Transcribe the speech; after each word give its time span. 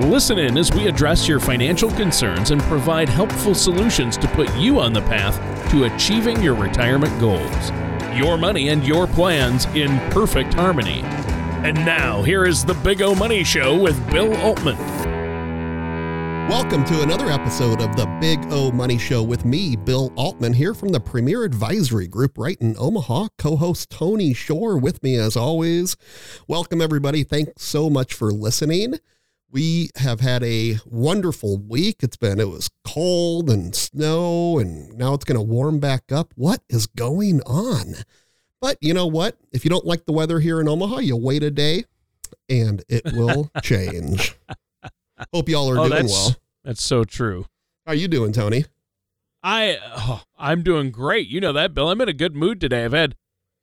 Listen 0.00 0.40
in 0.40 0.58
as 0.58 0.72
we 0.72 0.88
address 0.88 1.28
your 1.28 1.38
financial 1.38 1.88
concerns 1.92 2.50
and 2.50 2.60
provide 2.62 3.08
helpful 3.08 3.54
solutions 3.54 4.16
to 4.16 4.26
put 4.26 4.52
you 4.56 4.80
on 4.80 4.92
the 4.92 5.00
path 5.02 5.38
to 5.70 5.84
achieving 5.84 6.42
your 6.42 6.56
retirement 6.56 7.16
goals. 7.20 7.70
Your 8.12 8.36
money 8.36 8.70
and 8.70 8.84
your 8.84 9.06
plans 9.06 9.66
in 9.66 10.00
perfect 10.10 10.52
harmony. 10.54 11.02
And 11.62 11.76
now, 11.86 12.22
here 12.22 12.44
is 12.44 12.64
the 12.64 12.74
Big 12.74 13.02
O 13.02 13.14
Money 13.14 13.44
Show 13.44 13.80
with 13.80 14.10
Bill 14.10 14.36
Altman. 14.38 14.76
Welcome 16.48 16.84
to 16.86 17.02
another 17.02 17.30
episode 17.30 17.80
of 17.80 17.94
the 17.94 18.06
Big 18.20 18.40
O 18.50 18.72
Money 18.72 18.98
Show 18.98 19.22
with 19.22 19.44
me, 19.44 19.76
Bill 19.76 20.12
Altman, 20.16 20.54
here 20.54 20.74
from 20.74 20.88
the 20.88 21.00
Premier 21.00 21.44
Advisory 21.44 22.08
Group 22.08 22.36
right 22.36 22.58
in 22.60 22.74
Omaha. 22.80 23.28
Co 23.38 23.54
host 23.54 23.90
Tony 23.90 24.34
Shore 24.34 24.76
with 24.76 25.04
me 25.04 25.14
as 25.14 25.36
always. 25.36 25.96
Welcome, 26.48 26.80
everybody. 26.80 27.22
Thanks 27.22 27.62
so 27.62 27.88
much 27.88 28.12
for 28.12 28.32
listening. 28.32 28.98
We 29.54 29.90
have 29.98 30.18
had 30.18 30.42
a 30.42 30.80
wonderful 30.84 31.58
week. 31.58 31.98
It's 32.02 32.16
been, 32.16 32.40
it 32.40 32.48
was 32.48 32.72
cold 32.84 33.48
and 33.48 33.72
snow, 33.72 34.58
and 34.58 34.92
now 34.98 35.14
it's 35.14 35.24
going 35.24 35.38
to 35.38 35.42
warm 35.42 35.78
back 35.78 36.10
up. 36.10 36.32
What 36.34 36.60
is 36.68 36.88
going 36.88 37.40
on? 37.42 37.94
But 38.60 38.78
you 38.80 38.92
know 38.92 39.06
what? 39.06 39.38
If 39.52 39.64
you 39.64 39.70
don't 39.70 39.86
like 39.86 40.06
the 40.06 40.12
weather 40.12 40.40
here 40.40 40.60
in 40.60 40.66
Omaha, 40.66 40.98
you 40.98 41.16
wait 41.16 41.44
a 41.44 41.52
day 41.52 41.84
and 42.48 42.82
it 42.88 43.04
will 43.12 43.48
change. 43.62 44.34
Hope 45.32 45.48
y'all 45.48 45.70
are 45.70 45.78
oh, 45.78 45.88
doing 45.88 46.02
that's, 46.02 46.12
well. 46.12 46.36
That's 46.64 46.82
so 46.82 47.04
true. 47.04 47.46
How 47.86 47.92
are 47.92 47.96
you 47.96 48.08
doing, 48.08 48.32
Tony? 48.32 48.64
I 49.40 49.78
oh, 49.96 50.24
I'm 50.36 50.64
doing 50.64 50.90
great. 50.90 51.28
You 51.28 51.40
know 51.40 51.52
that, 51.52 51.74
Bill. 51.74 51.90
I'm 51.90 52.00
in 52.00 52.08
a 52.08 52.12
good 52.12 52.34
mood 52.34 52.60
today. 52.60 52.84
I've 52.84 52.92
had 52.92 53.14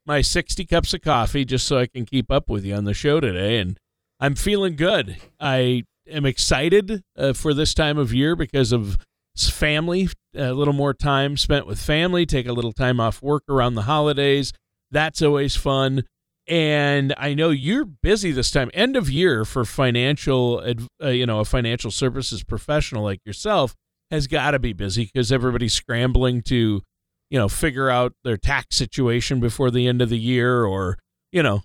my 0.05 0.21
60 0.21 0.63
cups 0.67 0.93
of 0.93 1.01
coffee 1.01 1.43
just 1.43 1.67
so 1.67 1.79
I 1.79 1.87
can 1.87 2.05
keep 2.05 2.31
up 2.31 2.47
with 2.47 2.63
you 2.63 2.75
on 2.75 2.85
the 2.85 2.93
show 2.93 3.19
today 3.19 3.59
and 3.59 3.77
I'm 4.21 4.35
feeling 4.35 4.75
good. 4.75 5.17
I 5.39 5.83
am 6.07 6.27
excited 6.27 7.01
uh, 7.17 7.33
for 7.33 7.55
this 7.55 7.73
time 7.73 7.97
of 7.97 8.13
year 8.13 8.35
because 8.35 8.71
of 8.71 8.99
family, 9.35 10.09
a 10.35 10.53
little 10.53 10.73
more 10.73 10.93
time 10.93 11.37
spent 11.37 11.65
with 11.65 11.79
family, 11.79 12.27
take 12.27 12.45
a 12.45 12.53
little 12.53 12.71
time 12.71 12.99
off 12.99 13.23
work 13.23 13.43
around 13.49 13.73
the 13.73 13.83
holidays. 13.83 14.53
That's 14.91 15.23
always 15.23 15.55
fun. 15.55 16.03
And 16.47 17.15
I 17.17 17.33
know 17.33 17.49
you're 17.49 17.85
busy 17.85 18.31
this 18.31 18.51
time, 18.51 18.69
end 18.75 18.95
of 18.95 19.09
year 19.09 19.43
for 19.43 19.65
financial, 19.65 20.61
uh, 21.01 21.07
you 21.07 21.25
know, 21.25 21.39
a 21.39 21.45
financial 21.45 21.89
services 21.89 22.43
professional 22.43 23.03
like 23.03 23.21
yourself 23.25 23.73
has 24.11 24.27
got 24.27 24.51
to 24.51 24.59
be 24.59 24.73
busy 24.73 25.05
because 25.05 25.31
everybody's 25.31 25.73
scrambling 25.73 26.41
to, 26.43 26.81
you 27.29 27.39
know, 27.39 27.47
figure 27.47 27.89
out 27.89 28.13
their 28.23 28.37
tax 28.37 28.75
situation 28.75 29.39
before 29.39 29.71
the 29.71 29.87
end 29.87 30.01
of 30.01 30.09
the 30.09 30.19
year 30.19 30.65
or, 30.65 30.97
you 31.31 31.41
know, 31.41 31.61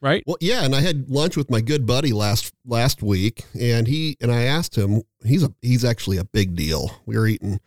right? 0.00 0.22
Well, 0.26 0.36
yeah, 0.40 0.64
and 0.64 0.74
I 0.74 0.80
had 0.80 1.10
lunch 1.10 1.36
with 1.36 1.50
my 1.50 1.60
good 1.60 1.86
buddy 1.86 2.12
last 2.12 2.52
last 2.64 3.02
week, 3.02 3.44
and 3.58 3.86
he 3.86 4.16
and 4.20 4.32
I 4.32 4.42
asked 4.42 4.76
him. 4.76 5.02
He's 5.24 5.42
a 5.42 5.52
he's 5.62 5.84
actually 5.84 6.18
a 6.18 6.24
big 6.24 6.54
deal. 6.54 6.90
We 7.06 7.16
were 7.16 7.26
eating 7.26 7.60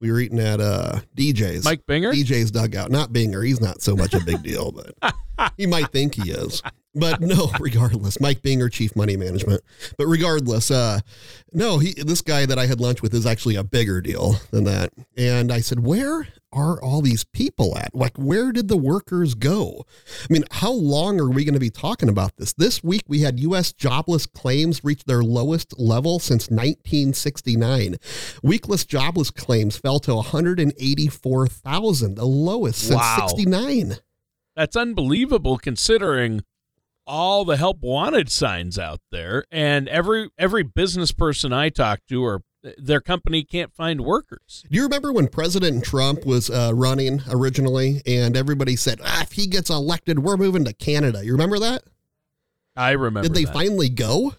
we 0.00 0.10
were 0.10 0.20
eating 0.20 0.38
at 0.38 0.60
uh 0.60 1.00
DJ's 1.16 1.64
Mike 1.64 1.86
Binger 1.86 2.12
DJ's 2.12 2.50
dugout. 2.50 2.90
Not 2.90 3.12
Binger. 3.12 3.46
He's 3.46 3.60
not 3.60 3.82
so 3.82 3.94
much 3.94 4.14
a 4.14 4.20
big 4.20 4.42
deal, 4.42 4.72
but 4.72 5.52
he 5.56 5.66
might 5.66 5.92
think 5.92 6.14
he 6.14 6.30
is. 6.30 6.62
But 6.94 7.20
no, 7.20 7.50
regardless, 7.60 8.20
Mike 8.20 8.42
Binger, 8.42 8.70
Chief 8.70 8.96
Money 8.96 9.16
Management. 9.16 9.62
But 9.96 10.06
regardless, 10.06 10.70
uh, 10.70 11.00
no, 11.52 11.78
he 11.78 11.92
this 11.92 12.22
guy 12.22 12.46
that 12.46 12.58
I 12.58 12.66
had 12.66 12.80
lunch 12.80 13.02
with 13.02 13.14
is 13.14 13.26
actually 13.26 13.56
a 13.56 13.64
bigger 13.64 14.00
deal 14.00 14.36
than 14.50 14.64
that. 14.64 14.92
And 15.16 15.52
I 15.52 15.60
said, 15.60 15.80
where 15.80 16.26
are 16.52 16.82
all 16.82 17.00
these 17.00 17.24
people 17.24 17.76
at? 17.78 17.94
Like, 17.94 18.16
where 18.16 18.52
did 18.52 18.68
the 18.68 18.76
workers 18.76 19.34
go? 19.34 19.84
I 20.28 20.32
mean, 20.32 20.44
how 20.50 20.72
long 20.72 21.20
are 21.20 21.30
we 21.30 21.44
going 21.44 21.54
to 21.54 21.60
be 21.60 21.70
talking 21.70 22.08
about 22.08 22.36
this? 22.36 22.52
This 22.52 22.82
week, 22.82 23.02
we 23.06 23.20
had 23.20 23.38
U.S. 23.40 23.72
jobless 23.72 24.26
claims 24.26 24.82
reach 24.84 25.04
their 25.04 25.22
lowest 25.22 25.78
level 25.78 26.18
since 26.18 26.50
1969. 26.50 27.96
Weekless 28.42 28.86
jobless 28.86 29.30
claims 29.30 29.76
fell 29.76 30.00
to 30.00 30.14
184,000, 30.16 32.14
the 32.14 32.24
lowest 32.24 32.80
since 32.80 32.94
Wow. 33.00 33.26
69. 33.28 33.96
That's 34.56 34.76
unbelievable 34.76 35.58
considering 35.58 36.42
all 37.06 37.44
the 37.44 37.56
help 37.56 37.80
wanted 37.80 38.30
signs 38.30 38.78
out 38.78 39.00
there 39.10 39.44
and 39.50 39.88
every 39.88 40.28
every 40.38 40.62
business 40.62 41.12
person 41.12 41.52
I 41.52 41.68
talk 41.70 42.00
to 42.08 42.22
or 42.24 42.42
their 42.78 43.00
company 43.00 43.42
can't 43.42 43.72
find 43.72 44.02
workers. 44.02 44.64
Do 44.70 44.76
you 44.76 44.82
remember 44.84 45.12
when 45.12 45.28
President 45.28 45.84
Trump 45.84 46.26
was 46.26 46.50
uh, 46.50 46.72
running 46.74 47.22
originally 47.30 48.02
and 48.06 48.36
everybody 48.36 48.76
said, 48.76 49.00
ah, 49.02 49.22
if 49.22 49.32
he 49.32 49.46
gets 49.46 49.70
elected, 49.70 50.18
we're 50.20 50.36
moving 50.36 50.64
to 50.64 50.72
Canada? 50.72 51.24
You 51.24 51.32
remember 51.32 51.58
that? 51.58 51.84
I 52.76 52.92
remember. 52.92 53.28
Did 53.28 53.34
they 53.34 53.44
that. 53.44 53.54
finally 53.54 53.88
go? 53.88 54.34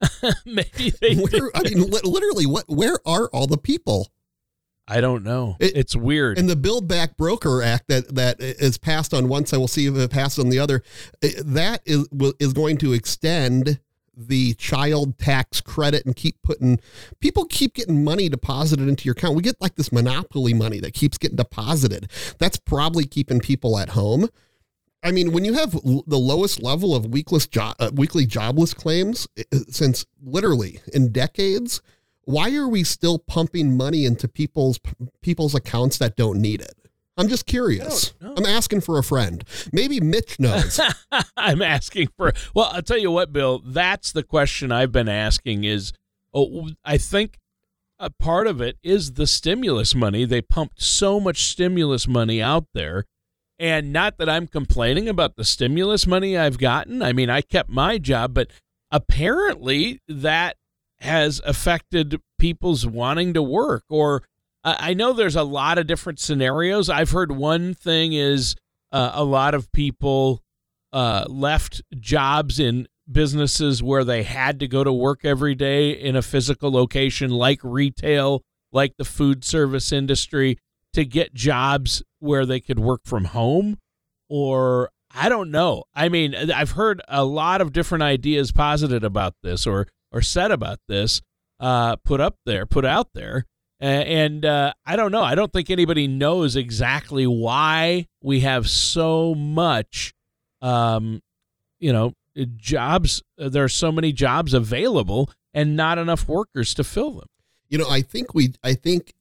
Maybe 0.44 0.90
they 1.00 1.14
did. 1.14 1.32
Where, 1.32 1.50
I 1.54 1.62
mean, 1.62 1.90
li- 1.90 2.00
literally, 2.04 2.46
what? 2.46 2.64
Where 2.68 2.98
are 3.06 3.28
all 3.32 3.46
the 3.46 3.58
people? 3.58 4.12
I 4.88 5.00
don't 5.00 5.24
know. 5.24 5.56
It- 5.58 5.76
it's 5.76 5.96
weird. 5.96 6.38
And 6.38 6.48
the 6.48 6.54
Build 6.56 6.86
Back 6.86 7.16
Broker 7.16 7.62
Act 7.62 7.88
that 7.88 8.14
that 8.14 8.36
is 8.40 8.78
passed 8.78 9.12
on 9.12 9.28
one 9.28 9.46
side, 9.46 9.56
we'll 9.56 9.68
see 9.68 9.86
if 9.86 9.96
it 9.96 10.10
passes 10.10 10.38
on 10.44 10.50
the 10.50 10.58
other. 10.58 10.82
That 11.20 11.80
is 11.86 12.08
is 12.38 12.52
going 12.52 12.76
to 12.78 12.92
extend 12.92 13.80
the 14.16 14.54
child 14.54 15.18
tax 15.18 15.60
credit 15.60 16.06
and 16.06 16.16
keep 16.16 16.40
putting 16.42 16.80
people 17.20 17.44
keep 17.44 17.74
getting 17.74 18.02
money 18.02 18.28
deposited 18.28 18.88
into 18.88 19.04
your 19.04 19.12
account. 19.12 19.36
We 19.36 19.42
get 19.42 19.60
like 19.60 19.74
this 19.74 19.92
monopoly 19.92 20.54
money 20.54 20.80
that 20.80 20.94
keeps 20.94 21.18
getting 21.18 21.36
deposited. 21.36 22.10
That's 22.38 22.56
probably 22.56 23.04
keeping 23.04 23.40
people 23.40 23.78
at 23.78 23.90
home. 23.90 24.28
I 25.02 25.12
mean, 25.12 25.32
when 25.32 25.44
you 25.44 25.52
have 25.52 25.72
the 25.72 26.18
lowest 26.18 26.62
level 26.62 26.94
of 26.96 27.04
weekless 27.04 27.46
uh, 27.78 27.90
weekly 27.94 28.26
jobless 28.26 28.74
claims 28.74 29.28
since 29.68 30.06
literally 30.20 30.80
in 30.92 31.12
decades, 31.12 31.80
why 32.24 32.54
are 32.56 32.68
we 32.68 32.82
still 32.82 33.18
pumping 33.18 33.76
money 33.76 34.04
into 34.04 34.26
people's 34.26 34.80
people's 35.20 35.54
accounts 35.54 35.98
that 35.98 36.16
don't 36.16 36.40
need 36.40 36.60
it? 36.60 36.85
I'm 37.16 37.28
just 37.28 37.46
curious. 37.46 38.12
I 38.20 38.24
don't 38.24 38.38
know. 38.38 38.44
I'm 38.44 38.54
asking 38.56 38.82
for 38.82 38.98
a 38.98 39.02
friend. 39.02 39.42
Maybe 39.72 40.00
Mitch 40.00 40.38
knows. 40.38 40.78
I'm 41.36 41.62
asking 41.62 42.08
for. 42.16 42.32
Well, 42.54 42.70
I'll 42.72 42.82
tell 42.82 42.98
you 42.98 43.10
what, 43.10 43.32
Bill. 43.32 43.60
That's 43.64 44.12
the 44.12 44.22
question 44.22 44.70
I've 44.70 44.92
been 44.92 45.08
asking. 45.08 45.64
Is 45.64 45.92
oh, 46.34 46.68
I 46.84 46.98
think 46.98 47.38
a 47.98 48.10
part 48.10 48.46
of 48.46 48.60
it 48.60 48.76
is 48.82 49.12
the 49.12 49.26
stimulus 49.26 49.94
money. 49.94 50.24
They 50.24 50.42
pumped 50.42 50.82
so 50.82 51.18
much 51.18 51.44
stimulus 51.44 52.06
money 52.06 52.42
out 52.42 52.66
there, 52.74 53.04
and 53.58 53.92
not 53.92 54.18
that 54.18 54.28
I'm 54.28 54.46
complaining 54.46 55.08
about 55.08 55.36
the 55.36 55.44
stimulus 55.44 56.06
money 56.06 56.36
I've 56.36 56.58
gotten. 56.58 57.02
I 57.02 57.12
mean, 57.14 57.30
I 57.30 57.40
kept 57.40 57.70
my 57.70 57.96
job, 57.96 58.34
but 58.34 58.50
apparently 58.90 60.00
that 60.06 60.56
has 61.00 61.40
affected 61.44 62.20
people's 62.38 62.86
wanting 62.86 63.34
to 63.34 63.42
work 63.42 63.84
or 63.88 64.22
I 64.66 64.94
know 64.94 65.12
there's 65.12 65.36
a 65.36 65.44
lot 65.44 65.78
of 65.78 65.86
different 65.86 66.18
scenarios. 66.18 66.90
I've 66.90 67.10
heard 67.10 67.30
one 67.30 67.72
thing 67.72 68.12
is 68.12 68.56
uh, 68.90 69.12
a 69.14 69.22
lot 69.22 69.54
of 69.54 69.70
people 69.70 70.42
uh, 70.92 71.24
left 71.28 71.82
jobs 72.00 72.58
in 72.58 72.88
businesses 73.10 73.82
where 73.82 74.02
they 74.02 74.24
had 74.24 74.58
to 74.60 74.66
go 74.66 74.82
to 74.82 74.92
work 74.92 75.24
every 75.24 75.54
day 75.54 75.90
in 75.90 76.16
a 76.16 76.22
physical 76.22 76.72
location, 76.72 77.30
like 77.30 77.60
retail, 77.62 78.42
like 78.72 78.96
the 78.98 79.04
food 79.04 79.44
service 79.44 79.92
industry, 79.92 80.58
to 80.92 81.04
get 81.04 81.32
jobs 81.32 82.02
where 82.18 82.44
they 82.44 82.58
could 82.58 82.80
work 82.80 83.02
from 83.04 83.26
home. 83.26 83.78
Or 84.28 84.90
I 85.14 85.28
don't 85.28 85.52
know. 85.52 85.84
I 85.94 86.08
mean, 86.08 86.34
I've 86.34 86.72
heard 86.72 87.00
a 87.06 87.24
lot 87.24 87.60
of 87.60 87.72
different 87.72 88.02
ideas 88.02 88.50
posited 88.50 89.04
about 89.04 89.34
this 89.42 89.66
or 89.66 89.86
or 90.12 90.22
said 90.22 90.50
about 90.50 90.78
this, 90.88 91.20
uh, 91.60 91.96
put 91.96 92.20
up 92.20 92.36
there, 92.46 92.64
put 92.64 92.84
out 92.84 93.08
there. 93.14 93.44
A- 93.80 93.84
and 93.84 94.44
uh, 94.44 94.72
I 94.84 94.96
don't 94.96 95.12
know. 95.12 95.22
I 95.22 95.34
don't 95.34 95.52
think 95.52 95.70
anybody 95.70 96.06
knows 96.06 96.56
exactly 96.56 97.26
why 97.26 98.06
we 98.22 98.40
have 98.40 98.68
so 98.68 99.34
much, 99.34 100.14
um, 100.62 101.22
you 101.78 101.92
know, 101.92 102.14
jobs. 102.56 103.22
There 103.36 103.64
are 103.64 103.68
so 103.68 103.90
many 103.92 104.12
jobs 104.12 104.54
available 104.54 105.30
and 105.54 105.76
not 105.76 105.98
enough 105.98 106.28
workers 106.28 106.74
to 106.74 106.84
fill 106.84 107.12
them. 107.12 107.28
you 107.68 107.78
know, 107.78 107.88
I 107.90 108.02
think 108.02 108.34
we, 108.34 108.52
I 108.62 108.74
think 108.74 109.14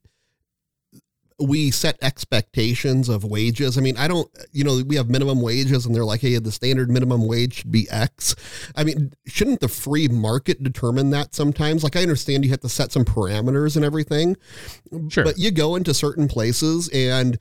we 1.40 1.70
set 1.70 1.98
expectations 2.02 3.10
of 3.10 3.24
wages. 3.26 3.78
I 3.78 3.82
mean, 3.82 3.98
I 3.98 4.08
don't, 4.08 4.30
you 4.52 4.64
know, 4.64 4.82
we 4.88 4.96
have 4.96 5.10
minimum 5.10 5.42
wages 5.42 5.86
and 5.86 5.94
they're 5.94 6.06
like, 6.06 6.22
hey, 6.22 6.38
the 6.40 6.52
standard 6.52 6.90
minimum 6.90 7.28
wage 7.28 7.56
should 7.56 7.72
be 7.72 7.88
X. 7.90 8.36
I 8.76 8.84
mean, 8.86 9.12
shouldn't 9.28 9.60
the 9.60 9.68
free 9.68 10.08
market 10.08 10.64
determine 10.64 11.10
that 11.10 11.36
sometimes? 11.36 11.84
Like, 11.84 11.98
I 11.98 12.02
understand 12.04 12.46
you 12.46 12.52
have 12.52 12.62
to 12.62 12.70
set 12.70 12.92
some 12.94 13.04
parameters 13.04 13.76
and 13.76 13.84
everything, 13.84 14.38
Sure. 15.10 15.26
but 15.26 15.38
you 15.38 15.52
go 15.52 15.76
into 15.76 15.94
certain 15.94 16.28
places 16.28 16.90
and 16.94 17.38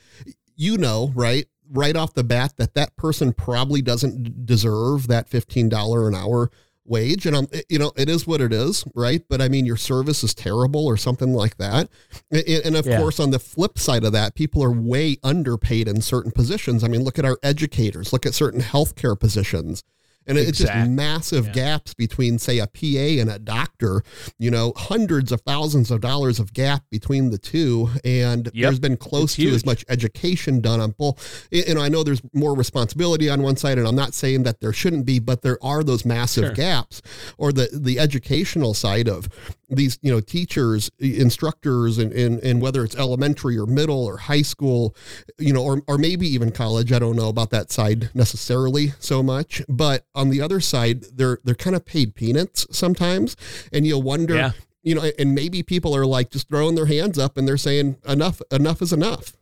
you 0.56 0.76
know, 0.76 1.12
right? 1.14 1.46
Right 1.70 1.96
off 1.96 2.14
the 2.14 2.24
bat, 2.24 2.54
that 2.56 2.74
that 2.74 2.96
person 2.96 3.32
probably 3.32 3.80
doesn't 3.80 4.44
deserve 4.44 5.06
that 5.08 5.30
$15 5.30 6.08
an 6.08 6.14
hour 6.14 6.50
wage 6.86 7.24
and 7.26 7.36
I'm 7.36 7.46
eh, 7.52 7.62
you 7.68 7.78
know 7.78 7.92
it 7.96 8.08
is 8.08 8.26
what 8.26 8.40
it 8.40 8.52
is 8.52 8.84
right? 8.94 9.22
But 9.28 9.40
i 9.40 9.48
mean 9.48 9.64
your 9.66 9.76
service 9.76 10.22
is 10.22 10.34
terrible 10.34 10.84
or 10.86 10.96
something 10.96 11.32
like 11.32 11.56
that. 11.56 11.88
And, 12.30 12.42
and 12.64 12.76
of 12.76 12.86
Yeah. 12.86 12.98
course 12.98 13.18
on 13.18 13.30
the 13.30 13.38
flip 13.38 13.78
side 13.78 14.04
of 14.04 14.12
that 14.12 14.34
people 14.34 14.62
are 14.62 14.70
way 14.72 15.16
underpaid 15.22 15.88
in 15.88 16.00
certain 16.02 16.30
positions. 16.32 16.84
I 16.84 16.88
mean 16.88 17.02
look 17.04 17.18
at 17.18 17.24
our 17.24 17.38
educators. 17.42 18.12
Look 18.12 18.26
at 18.26 18.34
certain 18.34 18.60
healthcare 18.60 19.18
positions 19.18 19.82
and 20.26 20.38
it's 20.38 20.58
just 20.58 20.72
massive 20.88 21.46
yeah. 21.46 21.52
gaps 21.52 21.94
between 21.94 22.38
say 22.38 22.58
a 22.58 22.66
pa 22.66 23.20
and 23.20 23.30
a 23.30 23.38
doctor 23.38 24.02
you 24.38 24.50
know 24.50 24.72
hundreds 24.76 25.32
of 25.32 25.40
thousands 25.42 25.90
of 25.90 26.00
dollars 26.00 26.38
of 26.40 26.52
gap 26.52 26.82
between 26.90 27.30
the 27.30 27.38
two 27.38 27.88
and 28.04 28.46
Yep. 28.52 28.52
there's 28.54 28.78
been 28.78 28.96
close 28.96 29.34
to 29.36 29.48
as 29.50 29.64
much 29.66 29.84
education 29.88 30.60
done 30.60 30.80
on 30.80 30.92
both 30.92 31.48
know 31.52 31.80
i 31.80 31.88
know 31.88 32.02
there's 32.02 32.22
more 32.32 32.54
responsibility 32.54 33.28
on 33.28 33.42
one 33.42 33.56
side 33.56 33.78
and 33.78 33.86
i'm 33.86 33.96
not 33.96 34.14
saying 34.14 34.42
that 34.44 34.60
there 34.60 34.72
shouldn't 34.72 35.04
be 35.06 35.18
but 35.18 35.42
there 35.42 35.58
are 35.62 35.82
those 35.82 36.04
massive 36.04 36.44
Sure. 36.46 36.52
gaps 36.54 37.02
or 37.38 37.52
the 37.52 37.68
the 37.72 37.98
educational 37.98 38.74
side 38.74 39.08
of 39.08 39.28
these 39.74 39.98
you 40.02 40.10
know 40.12 40.20
teachers 40.20 40.90
instructors 40.98 41.98
and, 41.98 42.12
and 42.12 42.40
and 42.42 42.60
whether 42.60 42.84
it's 42.84 42.94
elementary 42.96 43.56
or 43.58 43.66
middle 43.66 44.04
or 44.04 44.16
high 44.18 44.42
school 44.42 44.94
you 45.38 45.52
know 45.52 45.62
or, 45.62 45.82
or 45.86 45.98
maybe 45.98 46.26
even 46.26 46.50
college 46.52 46.92
i 46.92 46.98
don't 46.98 47.16
know 47.16 47.28
about 47.28 47.50
that 47.50 47.70
side 47.72 48.10
necessarily 48.14 48.92
so 48.98 49.22
much 49.22 49.62
but 49.68 50.06
on 50.14 50.30
the 50.30 50.40
other 50.40 50.60
side 50.60 51.04
they're 51.14 51.38
they're 51.44 51.54
kind 51.54 51.74
of 51.76 51.84
paid 51.84 52.14
peanuts 52.14 52.66
sometimes 52.70 53.36
and 53.72 53.86
you'll 53.86 54.02
wonder 54.02 54.34
Yeah. 54.34 54.52
you 54.82 54.94
know 54.94 55.02
and 55.18 55.34
maybe 55.34 55.62
people 55.62 55.94
are 55.96 56.06
like 56.06 56.30
just 56.30 56.48
throwing 56.48 56.74
their 56.74 56.86
hands 56.86 57.18
up 57.18 57.36
and 57.36 57.46
they're 57.48 57.56
saying 57.56 57.96
enough 58.06 58.40
enough 58.50 58.82
is 58.82 58.92
enough 58.92 59.32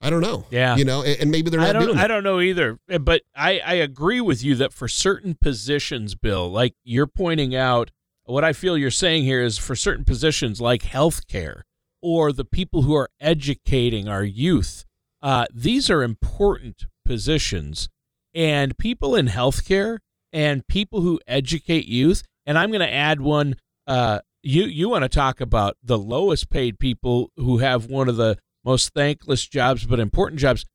i 0.00 0.10
don't 0.10 0.20
know 0.22 0.46
Yeah. 0.50 0.76
you 0.76 0.84
know 0.84 1.02
and, 1.02 1.20
and 1.22 1.30
maybe 1.30 1.50
they're 1.50 1.60
not 1.60 1.70
I 1.70 1.72
don't 1.72 1.86
doing 1.86 1.98
I 1.98 2.06
don't 2.06 2.24
know 2.24 2.40
either. 2.40 2.78
Uh, 2.92 2.98
But 2.98 3.22
I, 3.34 3.58
I 3.64 3.74
agree 3.74 4.20
with 4.20 4.42
you 4.44 4.54
that 4.56 4.72
for 4.72 4.86
certain 4.88 5.34
positions, 5.34 6.14
Bill, 6.14 6.50
like 6.50 6.74
you're 6.84 7.06
pointing 7.06 7.54
out, 7.56 7.90
what 8.24 8.44
I 8.44 8.52
feel 8.52 8.76
you're 8.78 8.90
saying 8.90 9.24
here 9.24 9.42
is 9.42 9.58
for 9.58 9.76
certain 9.76 10.04
positions 10.04 10.60
like 10.60 10.82
healthcare 10.82 11.62
or 12.02 12.32
the 12.32 12.44
people 12.44 12.82
who 12.82 12.94
are 12.94 13.10
educating 13.20 14.08
our 14.08 14.24
youth, 14.24 14.84
uh, 15.22 15.46
these 15.52 15.90
are 15.90 16.02
important 16.02 16.86
positions. 17.04 17.88
And 18.34 18.76
people 18.78 19.14
in 19.14 19.28
healthcare 19.28 19.98
and 20.32 20.66
people 20.66 21.02
who 21.02 21.20
educate 21.26 21.86
youth, 21.86 22.24
and 22.44 22.58
I'm 22.58 22.70
going 22.70 22.80
to 22.80 22.92
add 22.92 23.20
one. 23.20 23.56
Uh, 23.86 24.20
you 24.42 24.64
you 24.64 24.88
want 24.88 25.02
to 25.02 25.08
talk 25.08 25.40
about 25.40 25.76
the 25.82 25.98
lowest 25.98 26.50
paid 26.50 26.78
people 26.78 27.30
who 27.36 27.58
have 27.58 27.86
one 27.86 28.08
of 28.08 28.16
the 28.16 28.36
most 28.64 28.92
thankless 28.94 29.46
jobs 29.46 29.86
but 29.86 30.00
important 30.00 30.40
jobs 30.40 30.66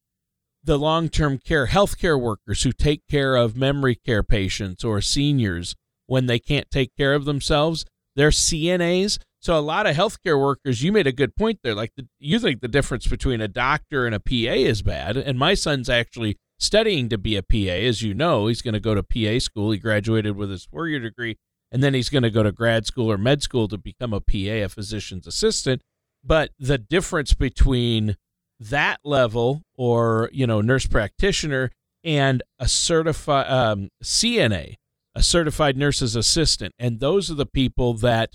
the 0.63 0.78
long-term 0.78 1.38
care 1.38 1.68
healthcare 1.68 2.19
workers 2.19 2.63
who 2.63 2.72
take 2.72 3.02
care 3.07 3.36
of 3.36 3.56
memory 3.56 3.95
care 3.95 4.24
patients 4.24 4.84
or 4.84 5.02
seniors 5.02 5.75
when 6.10 6.26
they 6.26 6.40
can't 6.40 6.70
take 6.70 6.96
care 6.96 7.14
of 7.14 7.26
themselves 7.26 7.86
they're 8.16 8.30
CNAs 8.30 9.20
so 9.42 9.58
a 9.58 9.62
lot 9.62 9.88
of 9.88 9.96
healthcare 9.96 10.40
workers 10.40 10.84
you 10.84 10.92
made 10.92 11.08
a 11.08 11.12
good 11.12 11.36
point 11.36 11.60
there. 11.64 11.76
Like 11.76 11.94
the, 11.96 12.08
you 12.20 12.40
think 12.40 12.62
the 12.62 12.68
difference 12.68 13.08
between 13.08 13.40
a 13.42 13.48
doctor 13.48 14.06
and 14.06 14.14
a 14.14 14.20
PA 14.20 14.54
is 14.54 14.82
bad. 14.82 15.16
And 15.16 15.40
my 15.40 15.54
son's 15.54 15.90
actually 15.90 16.38
studying 16.60 17.08
to 17.10 17.18
be 17.18 17.38
a 17.38 17.44
PA 17.44 17.72
as 17.72 18.02
you 18.02 18.14
know. 18.14 18.48
He's 18.48 18.62
going 18.62 18.74
to 18.74 18.80
go 18.80 18.96
to 18.96 19.04
PA 19.04 19.40
school. 19.40 19.72
He 19.72 19.80
graduated 19.80 20.36
with 20.36 20.50
his 20.50 20.66
four-year 20.66 21.00
degree 21.00 21.38
and 21.72 21.82
then 21.82 21.94
he's 21.94 22.10
going 22.10 22.24
to 22.24 22.30
go 22.30 22.44
to 22.44 22.52
grad 22.52 22.86
school 22.86 23.12
or 23.12 23.18
med 23.18 23.42
school 23.42 23.68
to 23.70 23.78
become 23.78 24.14
a 24.14 24.20
PA 24.20 24.66
a 24.66 24.68
physician's 24.68 25.28
assistant. 25.28 25.82
But 26.24 26.52
the 26.60 26.78
difference 26.78 27.34
between 27.34 28.18
that 28.60 29.00
level 29.06 29.62
or 29.78 30.30
you 30.34 30.46
know 30.46 30.60
nurse 30.60 30.86
practitioner 30.86 31.72
and 32.04 32.44
a 32.60 32.68
certified 32.68 33.50
um, 33.50 33.90
CNA, 34.04 34.76
a 35.16 35.24
certified 35.24 35.78
nurse's 35.78 36.16
assistant, 36.16 36.74
and 36.80 37.00
those 37.00 37.30
are 37.32 37.36
the 37.36 37.46
people 37.46 37.94
that 37.96 38.32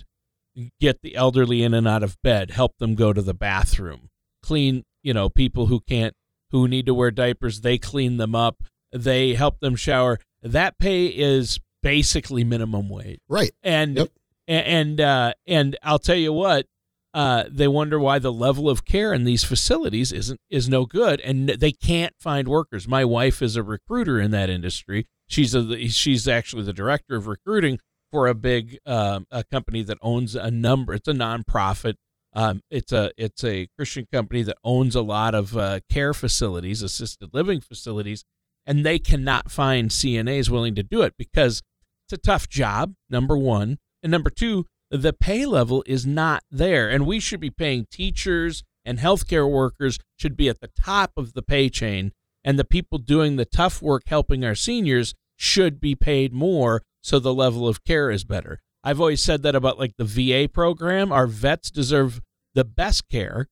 get 0.79 1.01
the 1.01 1.15
elderly 1.15 1.63
in 1.63 1.73
and 1.73 1.87
out 1.87 2.03
of 2.03 2.21
bed, 2.21 2.51
help 2.51 2.77
them 2.77 2.95
go 2.95 3.11
to 3.13 3.21
the 3.21 3.33
bathroom, 3.33 4.09
clean. 4.43 4.83
You 5.03 5.13
know, 5.13 5.29
people 5.29 5.67
who 5.67 5.81
can't, 5.81 6.15
who 6.51 6.67
need 6.67 6.87
to 6.87 6.93
wear 6.93 7.11
diapers, 7.11 7.61
they 7.61 7.77
clean 7.77 8.17
them 8.17 8.33
up, 8.33 8.63
they 8.91 9.35
help 9.35 9.59
them 9.59 9.75
shower. 9.75 10.19
That 10.41 10.79
pay 10.79 11.07
is 11.07 11.59
basically 11.83 12.43
minimum 12.43 12.89
wage 12.89 13.19
right 13.29 13.51
and 13.61 13.97
Yep. 13.97 14.09
and 14.47 14.99
uh, 15.01 15.33
and 15.45 15.77
I'll 15.83 15.99
tell 15.99 16.15
you 16.15 16.33
what, 16.33 16.65
uh, 17.13 17.43
they 17.47 17.67
wonder 17.67 17.99
why 17.99 18.17
the 18.17 18.33
level 18.33 18.69
of 18.69 18.85
care 18.85 19.13
in 19.13 19.23
these 19.23 19.43
facilities 19.43 20.11
isn't 20.11 20.39
is 20.49 20.67
no 20.67 20.85
good, 20.85 21.21
and 21.21 21.49
they 21.49 21.71
can't 21.71 22.13
find 22.19 22.47
workers. 22.47 22.87
My 22.87 23.05
wife 23.05 23.41
is 23.43 23.55
a 23.55 23.61
recruiter 23.63 24.19
in 24.19 24.31
that 24.31 24.49
industry. 24.49 25.07
She's 25.27 25.55
a 25.55 25.87
she's 25.87 26.27
actually 26.27 26.63
the 26.63 26.73
director 26.73 27.15
of 27.15 27.27
recruiting 27.27 27.79
for 28.11 28.27
a 28.27 28.35
big 28.35 28.77
um, 28.85 29.25
a 29.31 29.43
company 29.43 29.83
that 29.83 29.97
owns 30.01 30.35
a 30.35 30.51
number. 30.51 30.93
It's 30.93 31.07
a 31.07 31.13
nonprofit. 31.13 31.95
Um, 32.33 32.61
it's 32.69 32.91
a 32.91 33.11
it's 33.17 33.43
a 33.43 33.67
Christian 33.77 34.07
company 34.11 34.43
that 34.43 34.57
owns 34.63 34.95
a 34.95 35.01
lot 35.01 35.33
of 35.33 35.57
uh, 35.57 35.79
care 35.89 36.13
facilities, 36.13 36.81
assisted 36.81 37.29
living 37.33 37.61
facilities, 37.61 38.23
and 38.65 38.85
they 38.85 38.99
cannot 38.99 39.51
find 39.51 39.89
CNAs 39.89 40.49
willing 40.49 40.75
to 40.75 40.83
do 40.83 41.01
it 41.01 41.13
because 41.17 41.61
it's 42.05 42.13
a 42.13 42.17
tough 42.17 42.47
job. 42.49 42.93
Number 43.09 43.37
one, 43.37 43.77
and 44.03 44.11
number 44.11 44.29
two, 44.29 44.65
the 44.91 45.13
pay 45.13 45.45
level 45.45 45.83
is 45.87 46.05
not 46.05 46.43
there, 46.51 46.89
and 46.89 47.07
we 47.07 47.19
should 47.19 47.39
be 47.39 47.49
paying 47.49 47.87
teachers 47.89 48.63
and 48.85 48.99
healthcare 48.99 49.49
workers 49.49 49.97
should 50.15 50.37
be 50.37 50.47
at 50.47 50.61
the 50.61 50.69
top 50.79 51.11
of 51.17 51.33
the 51.33 51.41
pay 51.41 51.69
chain, 51.69 52.11
and 52.45 52.57
the 52.57 52.63
people 52.63 52.99
doing 52.99 53.35
the 53.35 53.43
tough 53.43 53.81
work 53.81 54.03
helping 54.05 54.45
our 54.45 54.55
seniors 54.55 55.13
should 55.35 55.81
be 55.81 55.95
paid 55.95 56.31
more 56.31 56.83
so 57.01 57.19
the 57.19 57.33
level 57.33 57.67
of 57.67 57.83
care 57.83 58.09
is 58.09 58.23
better. 58.23 58.61
I've 58.83 59.01
always 59.01 59.21
said 59.21 59.41
that 59.41 59.55
about 59.55 59.79
like 59.79 59.93
the 59.97 60.05
VA 60.05 60.47
program. 60.47 61.11
Our 61.11 61.27
vets 61.27 61.71
deserve 61.71 62.21
the 62.53 62.63
best 62.63 63.09
care 63.09 63.47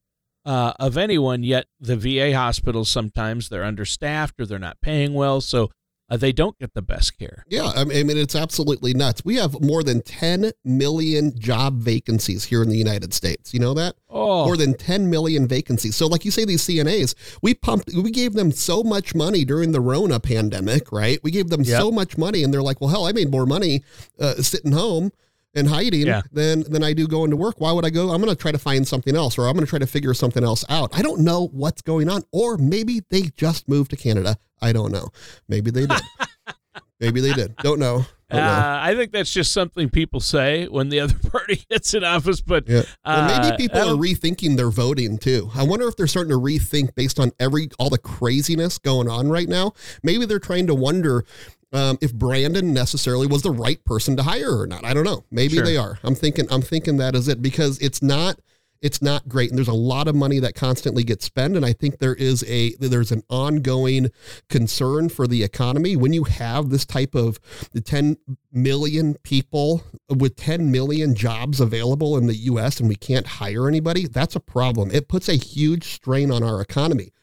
uh, 0.46 0.74
of 0.80 0.98
anyone, 0.98 1.44
yet 1.44 1.66
the 1.80 1.98
VA 1.98 2.36
hospitals 2.36 2.90
sometimes 2.90 3.50
they're 3.50 3.64
understaffed 3.64 4.40
or 4.40 4.46
they're 4.46 4.60
not 4.60 4.82
paying 4.82 5.14
well, 5.14 5.42
so 5.42 5.72
uh, 6.10 6.18
they 6.18 6.32
don't 6.32 6.58
get 6.60 6.74
the 6.74 6.82
best 6.82 7.18
care. 7.18 7.46
Yeah, 7.50 7.72
I 7.76 7.84
mean, 7.86 8.10
it's 8.18 8.36
absolutely 8.36 8.94
nuts. 8.94 9.24
We 9.26 9.36
have 9.38 9.60
more 9.62 9.84
than 9.84 10.02
10 10.02 10.52
million 10.64 11.38
job 11.40 11.80
vacancies 11.80 12.44
here 12.46 12.62
in 12.62 12.70
the 12.70 12.78
United 12.78 13.14
States. 13.14 13.54
You 13.54 13.60
know 13.60 13.74
that? 13.74 13.96
Oh, 14.10 14.46
More 14.46 14.58
than 14.58 14.76
10 14.76 15.10
million 15.10 15.48
vacancies. 15.48 15.96
So, 15.96 16.08
like 16.08 16.26
you 16.26 16.32
say, 16.32 16.46
these 16.46 16.62
CNAs, 16.62 17.16
we 17.42 17.54
pumped, 17.54 17.90
we 17.94 18.12
gave 18.12 18.34
them 18.34 18.52
so 18.52 18.84
much 18.84 19.16
money 19.16 19.44
during 19.46 19.72
the 19.72 19.82
Rona 19.82 20.20
pandemic, 20.20 20.92
right? 20.92 21.20
We 21.24 21.32
gave 21.32 21.50
them 21.50 21.62
Yep. 21.64 21.80
so 21.80 21.92
much 21.92 22.18
money, 22.18 22.44
and 22.44 22.54
they're 22.54 22.62
like, 22.62 22.80
well, 22.82 22.90
hell, 22.90 23.06
I 23.06 23.12
made 23.12 23.32
more 23.32 23.46
money 23.46 23.84
uh, 24.20 24.36
sitting 24.36 24.72
home 24.74 25.12
and 25.56 25.68
hiding 25.68 26.08
Yeah. 26.08 26.22
than 26.32 26.64
than 26.70 26.84
I 26.84 26.94
do 26.94 27.08
going 27.08 27.30
to 27.32 27.38
work. 27.38 27.56
Why 27.60 27.72
would 27.72 27.86
I 27.86 27.90
go? 27.90 28.10
I'm 28.12 28.22
going 28.22 28.36
to 28.36 28.42
try 28.42 28.52
to 28.52 28.58
find 28.58 28.88
something 28.88 29.16
else, 29.16 29.38
or 29.38 29.48
I'm 29.48 29.54
going 29.54 29.66
to 29.66 29.70
try 29.70 29.80
to 29.80 29.88
figure 29.88 30.14
something 30.14 30.44
else 30.44 30.66
out. 30.70 30.98
I 30.98 31.02
don't 31.02 31.22
know 31.22 31.48
what's 31.52 31.82
going 31.82 32.10
on, 32.10 32.24
or 32.32 32.58
maybe 32.58 33.02
they 33.10 33.24
just 33.38 33.68
moved 33.70 33.92
to 33.92 33.98
Canada. 33.98 34.38
I 34.62 34.72
don't 34.74 34.92
know. 34.92 35.10
Maybe 35.48 35.72
they 35.72 35.86
did. 35.86 36.02
maybe 37.00 37.22
they 37.22 37.34
did. 37.34 37.56
Don't 37.58 37.80
know. 37.80 38.06
Don't 38.30 38.40
know. 38.42 38.48
Uh, 38.48 38.80
I 38.82 38.96
think 38.96 39.12
that's 39.12 39.32
just 39.32 39.52
something 39.52 39.90
people 39.90 40.20
say 40.20 40.66
when 40.68 40.90
the 40.90 41.02
other 41.02 41.16
party 41.30 41.64
gets 41.70 41.94
in 41.94 42.04
office. 42.04 42.42
But 42.42 42.68
Yeah. 42.68 42.84
Uh, 43.06 43.28
maybe 43.42 43.58
people 43.58 43.80
are 43.80 43.96
rethinking 43.96 44.58
their 44.58 44.72
voting 44.72 45.18
too. 45.20 45.52
I 45.54 45.64
wonder 45.64 45.88
if 45.88 45.96
they're 45.98 46.08
starting 46.08 46.32
to 46.32 46.40
rethink 46.40 46.96
based 46.96 47.20
on 47.20 47.32
every 47.40 47.70
all 47.78 47.90
the 47.92 47.98
craziness 48.00 48.80
going 48.80 49.08
on 49.10 49.30
right 49.30 49.48
now. 49.50 49.74
Maybe 50.02 50.26
they're 50.26 50.40
trying 50.40 50.66
to 50.68 50.74
wonder 50.76 51.26
um, 51.74 51.98
if 52.02 52.14
Brandon 52.14 52.74
necessarily 52.74 53.28
was 53.28 53.42
the 53.42 53.52
right 53.52 53.84
person 53.84 54.16
to 54.18 54.24
hire 54.24 54.60
or 54.60 54.68
not. 54.68 54.86
I 54.86 54.94
don't 54.94 55.04
know. 55.04 55.26
Maybe 55.32 55.56
Sure. 55.56 55.66
they 55.66 55.78
are. 55.78 56.00
I'm 56.04 56.16
thinking. 56.16 56.48
I'm 56.52 56.62
thinking 56.62 56.98
that 56.98 57.16
is 57.16 57.28
it 57.28 57.42
because 57.42 57.80
it's 57.80 58.02
not. 58.02 58.40
It's 58.82 59.02
not 59.02 59.30
great, 59.30 59.50
and 59.50 59.58
there's 59.58 59.70
a 59.70 59.74
lot 59.74 60.10
of 60.10 60.16
money 60.16 60.40
that 60.40 60.56
constantly 60.56 61.06
gets 61.06 61.24
spent. 61.24 61.56
And 61.56 61.66
I 61.66 61.72
think 61.72 62.00
there 62.00 62.16
is 62.16 62.44
a 62.50 62.76
there's 62.82 63.14
an 63.14 63.24
ongoing 63.30 64.12
concern 64.50 65.08
for 65.08 65.26
the 65.26 65.42
economy 65.42 65.96
when 65.96 66.12
you 66.12 66.26
have 66.26 66.70
this 66.70 66.86
type 66.86 67.16
of 67.16 67.40
the 67.72 67.80
10 67.80 68.18
million 68.52 69.14
people 69.24 69.86
with 70.10 70.36
10 70.36 70.70
million 70.70 71.16
jobs 71.16 71.62
available 71.62 72.18
in 72.18 72.28
the 72.28 72.36
US 72.36 72.82
and 72.82 72.90
we 72.90 72.98
can't 72.98 73.26
hire 73.26 73.70
anybody, 73.70 74.06
that's 74.06 74.36
a 74.36 74.42
problem. 74.42 74.92
It 74.92 75.08
puts 75.08 75.30
a 75.30 75.36
huge 75.36 75.94
strain 75.94 76.30
on 76.30 76.44
our 76.44 76.60
economy. 76.60 77.14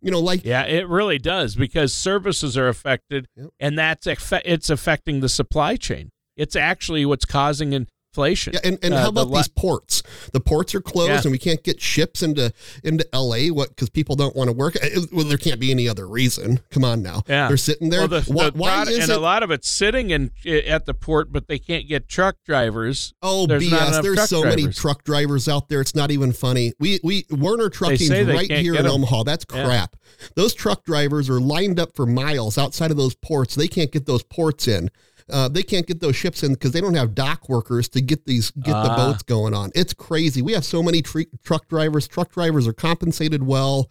You 0.00 0.10
know, 0.10 0.20
like 0.20 0.44
Yeah, 0.44 0.64
it 0.64 0.88
really 0.88 1.18
does 1.18 1.54
because 1.56 1.92
services 1.94 2.56
are 2.56 2.68
affected, 2.68 3.28
Yep. 3.36 3.50
and 3.60 3.78
that's 3.78 4.06
it's 4.06 4.70
affecting 4.70 5.20
the 5.20 5.28
supply 5.28 5.76
chain. 5.76 6.10
It's 6.36 6.56
actually 6.56 7.04
what's 7.06 7.24
causing 7.24 7.74
and 7.74 7.88
inflation. 8.10 8.52
Yeah, 8.54 8.60
and, 8.64 8.78
and 8.82 8.94
Uh, 8.94 8.98
how 8.98 9.04
the 9.04 9.20
about 9.22 9.28
la- 9.28 9.38
these 9.38 9.48
ports? 9.48 10.02
The 10.32 10.40
ports 10.40 10.74
are 10.74 10.80
closed, 10.80 11.10
Yeah. 11.10 11.20
and 11.22 11.30
we 11.32 11.38
can't 11.38 11.62
get 11.62 11.80
ships 11.80 12.22
into 12.22 12.52
into 12.82 13.06
L.A. 13.14 13.50
What? 13.50 13.70
Because 13.70 13.88
people 13.90 14.16
don't 14.16 14.34
want 14.34 14.48
to 14.48 14.52
work. 14.52 14.76
Well, 15.12 15.24
there 15.24 15.38
can't 15.38 15.60
be 15.60 15.70
any 15.70 15.88
other 15.88 16.06
reason. 16.08 16.60
Come 16.70 16.84
on 16.84 17.02
now. 17.02 17.22
Yeah. 17.28 17.48
they're 17.48 17.56
sitting 17.56 17.90
there. 17.90 18.00
Well, 18.06 18.20
the, 18.20 18.32
why 18.32 18.50
the 18.50 18.58
why 18.58 18.82
and 18.82 18.88
it? 18.90 19.08
a 19.08 19.18
lot 19.18 19.42
of 19.42 19.50
it's 19.50 19.68
sitting 19.68 20.10
in 20.10 20.30
at 20.46 20.86
the 20.86 20.94
port, 20.94 21.32
but 21.32 21.46
they 21.48 21.58
can't 21.58 21.86
get 21.88 22.08
truck 22.08 22.36
drivers. 22.44 23.14
oh 23.22 23.46
there's 23.46 23.68
BS! 23.68 24.02
There's 24.02 24.28
so 24.28 24.42
many 24.42 24.68
truck 24.68 25.04
drivers 25.04 25.48
out 25.48 25.68
there. 25.68 25.80
It's 25.80 25.94
not 25.94 26.10
even 26.10 26.32
funny. 26.32 26.72
We 26.78 27.00
we 27.02 27.26
Werner 27.30 27.68
Trucking's 27.68 28.08
say 28.08 28.24
right 28.24 28.50
here 28.50 28.74
in 28.74 28.80
in 28.80 28.86
'em. 28.86 28.92
Omaha. 28.92 29.22
That's 29.24 29.44
Yeah. 29.52 29.64
crap. 29.64 29.96
Those 30.34 30.54
truck 30.54 30.84
drivers 30.84 31.28
are 31.30 31.40
lined 31.40 31.78
up 31.78 31.94
for 31.94 32.06
miles 32.06 32.58
outside 32.58 32.90
of 32.90 32.96
those 32.96 33.14
ports. 33.14 33.54
They 33.54 33.68
can't 33.68 33.90
get 33.92 34.06
those 34.06 34.22
ports 34.22 34.66
in. 34.66 34.90
Uh, 35.30 35.48
they 35.48 35.62
can't 35.62 35.86
get 35.86 36.00
those 36.00 36.16
ships 36.16 36.42
in 36.42 36.52
because 36.54 36.72
they 36.72 36.80
don't 36.80 36.94
have 36.94 37.14
dock 37.14 37.48
workers 37.48 37.88
to 37.90 38.00
get 38.00 38.26
these 38.26 38.50
get 38.52 38.72
the 38.72 38.90
Ah. 38.90 38.96
boats 38.96 39.22
going 39.22 39.54
on. 39.54 39.70
It's 39.74 39.92
crazy. 39.94 40.42
We 40.42 40.52
have 40.52 40.64
so 40.64 40.82
many 40.82 41.02
tr- 41.02 41.22
truck 41.44 41.68
drivers. 41.68 42.06
Truck 42.08 42.32
drivers 42.32 42.66
are 42.66 42.72
compensated 42.72 43.42
well. 43.46 43.90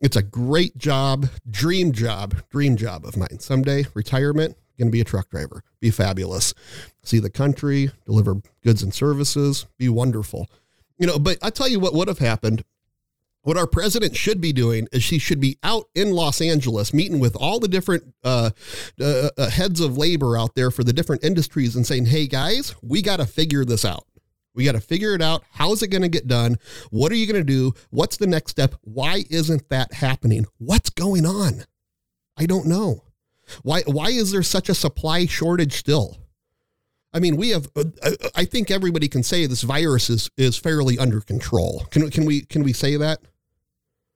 It's 0.00 0.16
a 0.16 0.22
great 0.22 0.76
job, 0.78 1.28
dream 1.48 1.92
job, 1.92 2.36
dream 2.50 2.76
job 2.76 3.04
of 3.04 3.16
mine. 3.16 3.38
Someday 3.40 3.86
retirement, 3.94 4.56
going 4.78 4.88
to 4.88 4.92
be 4.92 5.00
a 5.00 5.04
truck 5.04 5.28
driver. 5.30 5.62
Be 5.80 5.90
fabulous. 5.90 6.54
See 7.02 7.18
the 7.18 7.30
country, 7.30 7.90
deliver 8.06 8.36
goods 8.64 8.82
and 8.82 8.92
services. 8.94 9.66
Be 9.78 9.88
wonderful. 9.88 10.48
You 10.98 11.06
know, 11.06 11.18
but 11.18 11.38
I 11.42 11.50
tell 11.50 11.68
you 11.68 11.78
what 11.80 11.94
would 11.94 12.08
have 12.08 12.18
happened 12.18 12.64
what 13.42 13.56
our 13.56 13.66
president 13.66 14.16
should 14.16 14.40
be 14.40 14.52
doing 14.52 14.86
is 14.92 15.02
she 15.02 15.18
should 15.18 15.40
be 15.40 15.58
out 15.62 15.84
in 15.94 16.10
Los 16.12 16.40
Angeles 16.40 16.92
meeting 16.92 17.18
with 17.20 17.34
all 17.36 17.58
the 17.58 17.68
different 17.68 18.04
uh, 18.22 18.50
uh, 19.00 19.28
uh, 19.38 19.50
heads 19.50 19.80
of 19.80 19.96
labor 19.96 20.36
out 20.36 20.54
there 20.54 20.70
for 20.70 20.84
the 20.84 20.92
different 20.92 21.24
industries 21.24 21.74
and 21.76 21.86
saying, 21.86 22.06
hey 22.06 22.26
guys, 22.26 22.74
we 22.82 23.00
got 23.02 23.16
to 23.16 23.26
figure 23.26 23.64
this 23.64 23.84
out. 23.84 24.04
We 24.54 24.64
got 24.64 24.72
to 24.72 24.80
figure 24.80 25.14
it 25.14 25.22
out. 25.22 25.44
How's 25.52 25.82
it 25.82 25.88
going 25.88 26.02
to 26.02 26.08
get 26.08 26.26
done? 26.26 26.56
What 26.90 27.12
are 27.12 27.14
you 27.14 27.26
going 27.26 27.40
to 27.40 27.52
do? 27.52 27.72
What's 27.90 28.16
the 28.16 28.26
next 28.26 28.50
step? 28.50 28.74
Why 28.82 29.24
isn't 29.30 29.68
that 29.70 29.94
happening? 29.94 30.44
What's 30.58 30.90
going 30.90 31.24
on? 31.24 31.64
I 32.36 32.46
don't 32.46 32.66
know. 32.66 33.04
Why, 33.62 33.82
why 33.86 34.10
is 34.10 34.32
there 34.32 34.42
such 34.42 34.68
a 34.68 34.74
supply 34.74 35.26
shortage 35.26 35.74
still? 35.74 36.16
I 37.12 37.18
mean, 37.20 37.36
we 37.36 37.50
have. 37.50 37.68
Uh, 37.74 37.84
I- 38.04 38.16
I 38.36 38.44
think 38.44 38.70
everybody 38.70 39.08
can 39.08 39.24
say 39.24 39.44
this 39.46 39.62
virus 39.62 40.08
is 40.08 40.30
is 40.36 40.56
fairly 40.56 40.96
under 40.96 41.20
control. 41.20 41.84
Can 41.90 42.08
can 42.08 42.24
we 42.24 42.42
can 42.42 42.62
we 42.62 42.72
say 42.72 42.96
that? 42.96 43.18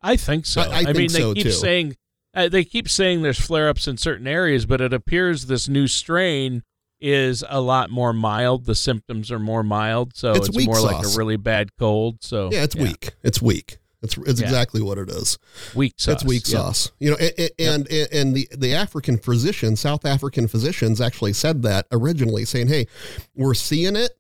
I 0.04 0.16
think 0.16 0.46
so. 0.46 0.60
I- 0.60 0.66
I 0.80 0.84
mean, 0.92 0.94
think 1.08 1.12
they 1.12 1.20
so, 1.20 1.34
keep 1.34 1.42
too. 1.44 1.50
saying 1.52 1.96
uh, 2.34 2.48
they 2.48 2.64
keep 2.64 2.88
saying 2.88 3.22
there's 3.22 3.40
flare-ups 3.40 3.86
in 3.88 3.96
certain 3.96 4.26
areas, 4.26 4.66
but 4.66 4.80
it 4.80 4.92
appears 4.92 5.46
this 5.46 5.68
new 5.68 5.86
strain 5.86 6.62
is 7.00 7.44
a 7.48 7.60
lot 7.60 7.90
more 7.90 8.12
mild. 8.12 8.64
The 8.66 8.74
symptoms 8.74 9.30
are 9.30 9.38
more 9.38 9.62
mild, 9.62 10.16
so 10.16 10.32
It's 10.32 10.48
it's, 10.48 10.66
more 10.66 10.80
like 10.80 11.04
a 11.04 11.16
really 11.16 11.36
bad 11.36 11.70
cold. 11.78 12.22
So 12.22 12.50
Yeah, 12.52 12.64
it's 12.64 12.74
weak. 12.76 13.10
It's 13.22 13.40
weak. 13.42 13.78
It's 14.02 14.16
it's 14.18 14.40
Yeah. 14.40 14.46
exactly 14.46 14.82
what 14.82 14.98
it 14.98 15.08
is. 15.10 15.38
Weak 15.74 15.94
sauce. 15.96 16.14
It's 16.14 16.24
weak 16.24 16.42
Yep. 16.46 16.60
sauce. 16.60 16.92
You 16.98 17.10
know, 17.12 17.16
and 17.58 17.88
and, 17.90 18.08
and 18.12 18.34
the 18.34 18.48
the 18.56 18.74
African 18.74 19.16
physicians, 19.18 19.80
South 19.80 20.04
African 20.04 20.46
physicians, 20.48 21.00
actually 21.00 21.32
said 21.34 21.62
that 21.62 21.86
originally, 21.92 22.44
saying, 22.44 22.68
"Hey, 22.68 22.86
we're 23.34 23.54
seeing 23.54 23.96
it, 23.96 24.12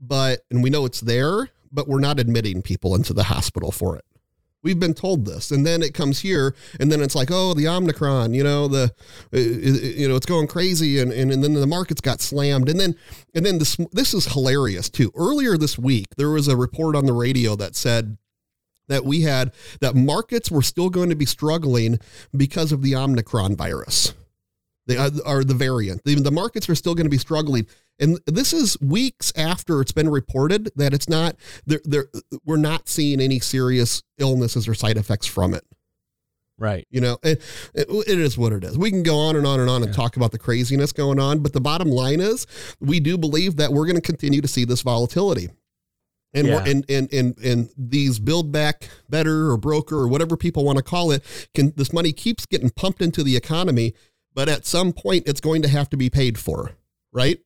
but 0.00 0.40
and 0.50 0.62
we 0.62 0.70
know 0.70 0.84
it's 0.86 1.00
there, 1.00 1.50
but 1.72 1.88
we're 1.88 2.00
not 2.00 2.18
admitting 2.20 2.62
people 2.62 2.94
into 2.94 3.12
the 3.12 3.24
hospital 3.24 3.70
for 3.72 3.96
it." 3.96 4.04
We've 4.62 4.78
been 4.78 4.94
told 4.94 5.24
this, 5.24 5.52
and 5.52 5.64
then 5.64 5.82
it 5.82 5.94
comes 5.94 6.18
here, 6.20 6.54
and 6.80 6.90
then 6.90 7.00
it's 7.00 7.14
like, 7.14 7.28
oh, 7.30 7.54
the 7.54 7.68
Omicron, 7.68 8.34
you 8.34 8.42
know, 8.42 8.66
the, 8.66 8.92
you 9.30 10.08
know, 10.08 10.16
it's 10.16 10.26
going 10.26 10.48
crazy, 10.48 10.98
and, 10.98 11.12
and 11.12 11.30
and 11.30 11.44
then 11.44 11.54
the 11.54 11.66
markets 11.66 12.00
got 12.00 12.20
slammed, 12.20 12.68
and 12.68 12.80
then 12.80 12.96
and 13.34 13.46
then 13.46 13.58
this 13.58 13.76
this 13.92 14.14
is 14.14 14.26
hilarious 14.26 14.90
too. 14.90 15.12
Earlier 15.14 15.56
this 15.56 15.78
week, 15.78 16.06
there 16.16 16.30
was 16.30 16.48
a 16.48 16.56
report 16.56 16.96
on 16.96 17.06
the 17.06 17.12
radio 17.12 17.54
that 17.56 17.76
said 17.76 18.18
that 18.88 19.04
we 19.04 19.22
had 19.22 19.52
that 19.80 19.94
markets 19.94 20.50
were 20.50 20.62
still 20.62 20.90
going 20.90 21.10
to 21.10 21.16
be 21.16 21.26
struggling 21.26 21.98
because 22.36 22.72
of 22.72 22.82
the 22.82 22.96
Omicron 22.96 23.54
virus. 23.54 24.14
They 24.88 24.96
are, 24.96 25.10
are 25.24 25.44
the 25.44 25.54
variant. 25.54 26.02
The, 26.04 26.16
the 26.16 26.32
markets 26.32 26.68
are 26.68 26.74
still 26.74 26.96
going 26.96 27.06
to 27.06 27.10
be 27.10 27.18
struggling. 27.18 27.66
And 28.00 28.18
this 28.26 28.52
is 28.52 28.76
weeks 28.80 29.32
after 29.36 29.80
it's 29.80 29.92
been 29.92 30.08
reported 30.08 30.70
that 30.76 30.92
it's 30.92 31.08
not, 31.08 31.36
they're, 31.66 31.80
they're, 31.84 32.08
we're 32.44 32.56
not 32.56 32.88
seeing 32.88 33.20
any 33.20 33.38
serious 33.38 34.02
illnesses 34.18 34.66
or 34.66 34.74
side 34.74 34.96
effects 34.96 35.26
from 35.26 35.54
it. 35.54 35.64
Right. 36.58 36.88
You 36.90 37.00
know, 37.00 37.18
it, 37.22 37.40
it, 37.74 37.86
it 37.88 38.18
is 38.18 38.36
what 38.36 38.52
it 38.52 38.64
is. 38.64 38.76
We 38.76 38.90
can 38.90 39.04
go 39.04 39.16
on 39.16 39.36
and 39.36 39.46
on 39.46 39.60
and 39.60 39.70
on 39.70 39.82
and 39.82 39.90
Yeah. 39.92 39.96
talk 39.96 40.16
about 40.16 40.32
the 40.32 40.38
craziness 40.38 40.90
going 40.92 41.20
on, 41.20 41.38
but 41.38 41.52
the 41.52 41.60
bottom 41.60 41.88
line 41.88 42.20
is 42.20 42.46
we 42.80 42.98
do 42.98 43.16
believe 43.16 43.56
that 43.56 43.72
we're 43.72 43.86
going 43.86 43.94
to 43.94 44.02
continue 44.02 44.40
to 44.40 44.48
see 44.48 44.64
this 44.64 44.82
volatility. 44.82 45.50
And, 46.34 46.46
Yeah. 46.46 46.64
and 46.66 46.84
and 46.90 47.10
and 47.12 47.38
and 47.38 47.70
these 47.78 48.18
build 48.18 48.52
back 48.52 48.88
better 49.08 49.50
or 49.50 49.56
broker 49.56 49.96
or 49.96 50.08
whatever 50.08 50.36
people 50.36 50.62
want 50.62 50.76
to 50.76 50.84
call 50.84 51.10
it 51.10 51.22
can 51.54 51.72
this 51.76 51.90
money 51.90 52.12
keeps 52.12 52.44
getting 52.44 52.68
pumped 52.68 53.00
into 53.00 53.22
the 53.22 53.34
economy, 53.34 53.94
but 54.38 54.48
at 54.48 54.64
some 54.64 54.92
point 54.92 55.24
it's 55.26 55.40
going 55.40 55.62
to 55.62 55.68
have 55.68 55.90
to 55.90 55.96
be 55.96 56.08
paid 56.08 56.38
for, 56.38 56.70
right? 57.12 57.40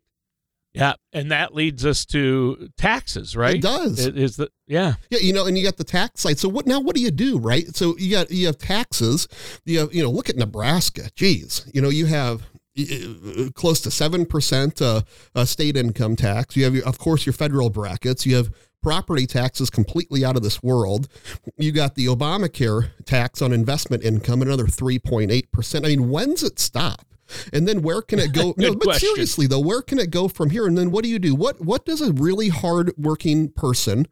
Yeah, 0.75 0.93
and 1.15 1.33
that 1.33 1.55
leads 1.55 1.87
us 1.87 2.05
to 2.07 2.69
taxes, 2.77 3.35
right? 3.35 3.55
It 3.55 3.63
does. 3.63 4.05
It 4.05 4.19
is 4.19 4.37
the 4.37 4.51
yeah. 4.67 4.97
Yeah, 5.09 5.21
you 5.21 5.33
know, 5.33 5.47
and 5.47 5.57
you 5.57 5.65
got 5.65 5.79
the 5.79 5.85
tax 5.85 6.21
side. 6.21 6.39
So 6.39 6.51
what 6.51 6.67
now? 6.67 6.81
What 6.81 6.95
do 6.95 7.01
you 7.01 7.11
do, 7.11 7.39
right? 7.39 7.75
So 7.75 7.97
you 7.97 8.11
got 8.11 8.31
you 8.31 8.45
have 8.45 8.59
taxes. 8.59 9.27
You 9.65 9.79
have 9.79 9.95
you 9.95 10.03
know, 10.03 10.11
look 10.11 10.29
at 10.29 10.37
Nebraska. 10.37 11.09
Geez, 11.17 11.67
you 11.73 11.81
know, 11.81 11.89
you 11.89 12.05
have 12.05 12.43
uh, 12.79 13.49
close 13.55 13.81
to 13.81 13.91
seven 13.91 14.27
percent 14.27 14.83
uh, 14.83 15.01
uh, 15.35 15.47
state 15.47 15.79
income 15.79 16.15
tax. 16.15 16.59
You 16.59 16.65
have, 16.65 16.75
your, 16.75 16.87
of 16.87 16.99
course, 16.99 17.25
your 17.25 17.33
federal 17.33 17.71
brackets. 17.71 18.27
You 18.27 18.37
have 18.37 18.51
property 18.83 19.27
taxes 19.27 19.71
completely 19.71 20.25
out 20.25 20.37
of 20.37 20.43
this 20.43 20.63
world. 20.63 21.09
You 21.57 21.73
got 21.73 21.95
the 21.95 22.07
Obamacare 22.07 22.91
tax 23.05 23.41
on 23.41 23.53
investment 23.53 24.03
income, 24.05 24.43
another 24.43 24.67
three 24.67 24.99
point 24.99 25.31
eight 25.31 25.51
percent. 25.53 25.85
I 25.85 25.89
mean, 25.89 26.11
when's 26.11 26.43
it 26.43 26.59
stop? 26.59 27.07
And 27.53 27.67
then 27.67 27.83
where 27.83 28.03
can 28.03 28.19
it 28.19 28.33
go? 28.33 28.55
no, 28.59 28.75
but 28.75 28.85
question. 28.85 29.09
seriously 29.09 29.47
though, 29.47 29.61
where 29.61 29.83
can 29.83 29.99
it 29.99 30.11
go 30.11 30.29
from 30.29 30.51
here? 30.51 30.67
And 30.67 30.77
then 30.77 30.91
what 30.91 31.05
do 31.05 31.11
you 31.11 31.19
do? 31.19 31.35
What 31.35 31.61
what 31.61 31.85
does 31.85 32.01
a 32.01 32.13
really 32.13 32.49
hard 32.49 32.93
working 32.99 33.51
person 33.51 34.07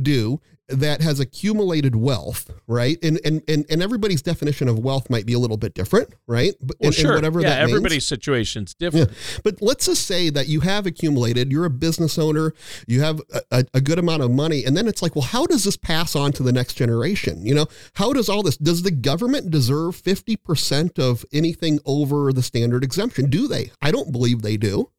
do 0.00 0.40
that 0.68 1.02
has 1.02 1.20
accumulated 1.20 1.94
wealth, 1.94 2.50
right? 2.66 2.96
And 3.02 3.20
and 3.24 3.42
and, 3.48 3.66
and 3.68 3.82
everybody's 3.82 4.22
definition 4.22 4.68
of 4.68 4.78
wealth 4.78 5.10
might 5.10 5.26
be 5.26 5.34
a 5.34 5.38
little 5.38 5.56
bit 5.56 5.74
different, 5.74 6.14
right? 6.26 6.54
But 6.60 6.76
Well, 6.80 6.88
and, 6.88 6.94
and 6.94 6.94
sure. 6.94 7.14
whatever 7.14 7.40
yeah, 7.40 7.50
that 7.50 7.58
means. 7.60 7.70
everybody's 7.70 8.06
situation's 8.06 8.74
different. 8.74 9.10
But 9.42 9.60
let's 9.60 9.86
just 9.86 10.06
say 10.06 10.30
that 10.30 10.48
you 10.48 10.60
have 10.60 10.86
accumulated, 10.86 11.52
you're 11.52 11.66
a 11.66 11.70
business 11.70 12.18
owner, 12.18 12.54
you 12.86 13.02
have 13.02 13.20
a, 13.32 13.42
a, 13.50 13.64
a 13.74 13.80
good 13.80 13.98
amount 13.98 14.22
of 14.22 14.30
money, 14.30 14.64
and 14.64 14.76
then 14.76 14.88
it's 14.88 15.02
like, 15.02 15.14
well, 15.14 15.24
how 15.24 15.44
does 15.46 15.64
this 15.64 15.76
pass 15.76 16.16
on 16.16 16.32
to 16.32 16.42
the 16.42 16.52
next 16.52 16.74
generation? 16.74 17.44
You 17.44 17.54
know, 17.54 17.66
how 17.94 18.12
does 18.12 18.28
all 18.28 18.42
this, 18.42 18.56
does 18.56 18.82
the 18.82 18.90
government 18.90 19.50
deserve 19.50 20.00
50% 20.00 20.98
of 20.98 21.24
anything 21.32 21.78
over 21.84 22.32
the 22.32 22.42
standard 22.42 22.82
exemption? 22.84 23.28
Do 23.28 23.48
they? 23.48 23.70
I 23.82 23.90
don't 23.90 24.12
believe 24.12 24.42
they 24.42 24.56
do. 24.56 24.90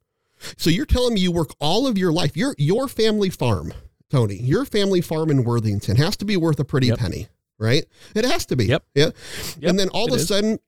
So 0.58 0.70
you're 0.70 0.86
telling 0.86 1.14
me 1.14 1.22
you 1.22 1.32
work 1.32 1.52
all 1.60 1.88
of 1.88 1.98
your 1.98 2.12
life, 2.12 2.36
your 2.36 2.56
your 2.58 2.90
family 2.90 3.30
farm, 3.30 3.74
Tony, 4.10 4.36
your 4.36 4.66
family 4.66 5.02
farm 5.02 5.30
in 5.30 5.44
Worthington 5.44 5.96
has 5.98 6.16
to 6.18 6.26
be 6.26 6.38
worth 6.38 6.60
a 6.60 6.66
pretty 6.66 6.88
Yep. 6.88 6.98
penny, 7.00 7.28
right? 7.58 7.86
It 8.16 8.26
has 8.26 8.46
to 8.48 8.56
be. 8.56 8.66
Yep. 8.66 8.84
Yeah. 8.96 9.06
Yep, 9.60 9.70
and 9.70 9.80
then 9.80 9.90
all 9.90 10.06
of 10.08 10.14
a 10.14 10.16
is. 10.16 10.28
sudden, 10.28 10.60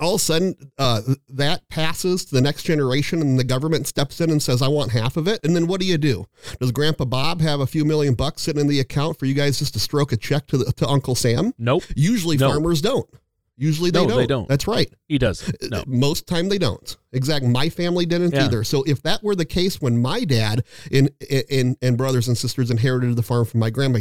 all 0.00 0.14
of 0.16 0.20
a 0.20 0.24
sudden, 0.24 0.56
uh, 0.76 1.02
that 1.28 1.68
passes 1.68 2.24
to 2.24 2.34
the 2.34 2.40
next 2.40 2.64
generation, 2.64 3.20
and 3.20 3.38
the 3.38 3.44
government 3.44 3.86
steps 3.86 4.20
in 4.20 4.28
and 4.30 4.42
says, 4.42 4.60
"I 4.60 4.66
want 4.68 4.90
half 4.90 5.16
of 5.16 5.28
it." 5.28 5.38
And 5.44 5.54
then 5.54 5.66
what 5.68 5.78
do 5.80 5.86
you 5.86 5.98
do? 5.98 6.26
Does 6.60 6.72
Grandpa 6.72 7.04
Bob 7.04 7.40
have 7.42 7.60
a 7.60 7.66
few 7.66 7.84
million 7.84 8.14
bucks 8.14 8.42
sitting 8.42 8.60
in 8.60 8.66
the 8.66 8.80
account 8.80 9.18
for 9.20 9.26
you 9.26 9.34
guys 9.34 9.58
just 9.60 9.74
to 9.74 9.78
stroke 9.80 10.10
a 10.10 10.16
check 10.16 10.46
to 10.48 10.58
the, 10.58 10.72
to 10.72 10.88
Uncle 10.88 11.14
Sam? 11.14 11.52
Nope, 11.58 11.84
Usually, 11.94 12.36
No. 12.36 12.48
farmers 12.50 12.80
don't. 12.80 13.08
Usually, 13.56 13.90
they 13.90 14.00
No, 14.02 14.08
don't. 14.08 14.16
they 14.18 14.26
don't. 14.26 14.48
That's 14.48 14.66
right. 14.66 14.92
he 15.06 15.16
doesn't. 15.16 15.56
Uh, 15.62 15.68
no. 15.70 15.84
Most 15.86 16.26
time 16.26 16.48
they 16.48 16.58
don't. 16.58 16.96
Exactly. 17.12 17.48
My 17.48 17.68
family 17.68 18.04
didn't 18.04 18.32
Yeah. 18.34 18.46
either. 18.46 18.64
So 18.64 18.82
if 18.82 19.02
that 19.02 19.22
were 19.22 19.36
the 19.36 19.44
case 19.44 19.80
when 19.80 20.02
my 20.02 20.24
dad 20.24 20.64
and, 20.90 21.10
and 21.50 21.76
and 21.80 21.96
brothers 21.96 22.26
and 22.26 22.36
sisters 22.36 22.70
inherited 22.72 23.14
the 23.14 23.22
farm 23.22 23.44
from 23.44 23.60
my 23.60 23.70
grandma 23.70 24.00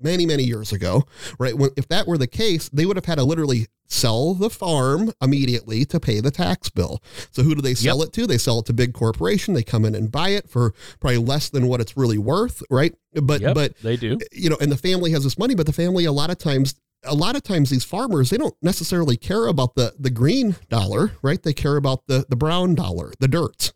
many 0.00 0.26
many 0.26 0.42
years 0.42 0.72
ago, 0.72 1.04
right? 1.38 1.56
When, 1.56 1.70
if 1.76 1.86
that 1.88 2.08
were 2.08 2.18
the 2.18 2.26
case, 2.26 2.68
they 2.70 2.86
would 2.86 2.96
have 2.96 3.04
had 3.04 3.18
to 3.18 3.24
literally 3.24 3.68
sell 3.86 4.34
the 4.34 4.50
farm 4.50 5.12
immediately 5.22 5.84
to 5.86 6.00
pay 6.00 6.18
the 6.20 6.30
tax 6.32 6.68
bill. 6.68 7.00
So 7.30 7.42
who 7.44 7.54
do 7.54 7.62
they 7.62 7.74
sell 7.74 8.02
it 8.02 8.12
to? 8.14 8.26
They 8.26 8.36
sell 8.36 8.58
it 8.58 8.66
to 8.66 8.72
big 8.72 8.92
corporation. 8.94 9.54
They 9.54 9.62
come 9.62 9.84
in 9.84 9.94
and 9.94 10.10
buy 10.10 10.30
it 10.30 10.50
for 10.50 10.74
probably 11.00 11.18
less 11.18 11.48
than 11.50 11.68
what 11.68 11.80
it's 11.80 11.96
really 11.96 12.18
worth, 12.18 12.62
right? 12.68 12.94
But 13.14 13.40
Yep, 13.40 13.54
but 13.54 13.78
they 13.78 13.96
do. 13.96 14.18
you 14.32 14.50
know, 14.50 14.58
and 14.60 14.70
the 14.72 14.76
family 14.76 15.12
has 15.12 15.22
this 15.24 15.38
money, 15.38 15.54
but 15.54 15.66
the 15.66 15.72
family 15.72 16.04
a 16.04 16.12
lot 16.12 16.30
of 16.30 16.36
times 16.38 16.74
a 17.04 17.14
lot 17.14 17.36
of 17.36 17.42
times 17.42 17.70
these 17.70 17.84
farmers 17.84 18.30
they 18.30 18.36
don't 18.36 18.56
necessarily 18.62 19.16
care 19.16 19.46
about 19.46 19.74
the 19.74 19.94
the 19.98 20.10
green 20.10 20.56
dollar, 20.68 21.12
right? 21.22 21.42
They 21.42 21.52
care 21.52 21.76
about 21.76 22.06
the 22.06 22.26
the 22.28 22.36
brown 22.36 22.74
dollar, 22.74 23.12
the 23.20 23.28
dirt. 23.28 23.72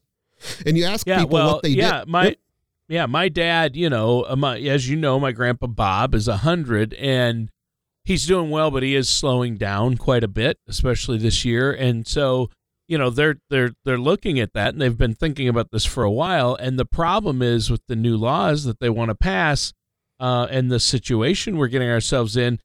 And 0.66 0.76
you 0.76 0.84
ask 0.84 1.06
Yeah, 1.06 1.20
people 1.20 1.34
well, 1.34 1.52
what 1.54 1.62
they 1.62 1.70
yeah, 1.70 2.00
did. 2.00 2.08
my 2.08 2.24
Yep. 2.24 2.36
yeah, 2.88 3.06
my 3.06 3.28
dad, 3.28 3.76
you 3.76 3.88
know, 3.88 4.24
uh, 4.28 4.34
my, 4.36 4.58
as 4.58 4.88
you 4.88 4.96
know, 4.96 5.20
my 5.20 5.30
grandpa 5.32 5.68
Bob 5.68 6.14
is 6.14 6.26
a 6.26 6.38
hundred, 6.38 6.94
and 6.94 7.48
he's 8.04 8.26
doing 8.26 8.50
well, 8.50 8.70
but 8.72 8.82
he 8.82 8.96
is 8.96 9.08
slowing 9.08 9.56
down 9.56 9.96
quite 9.96 10.24
a 10.24 10.28
bit, 10.28 10.58
especially 10.68 11.16
this 11.18 11.44
year. 11.44 11.72
And 11.72 12.06
so, 12.06 12.50
you 12.88 12.98
know 12.98 13.08
they're 13.08 13.36
they're 13.48 13.70
they're 13.84 13.96
looking 13.96 14.40
at 14.40 14.52
that 14.52 14.74
and 14.74 14.82
they've 14.82 14.98
been 14.98 15.14
thinking 15.14 15.48
about 15.48 15.70
this 15.70 15.84
for 15.84 16.02
a 16.02 16.10
while 16.10 16.56
and 16.56 16.78
the 16.78 16.84
problem 16.84 17.40
is 17.40 17.70
with 17.70 17.80
the 17.86 17.96
new 17.96 18.16
laws 18.16 18.64
that 18.64 18.80
they 18.80 18.90
want 18.90 19.08
to 19.08 19.14
pass 19.14 19.72
uh, 20.20 20.46
and 20.50 20.70
the 20.70 20.80
situation 20.80 21.56
we're 21.56 21.68
getting 21.68 21.88
ourselves 21.88 22.36
in 22.36 22.58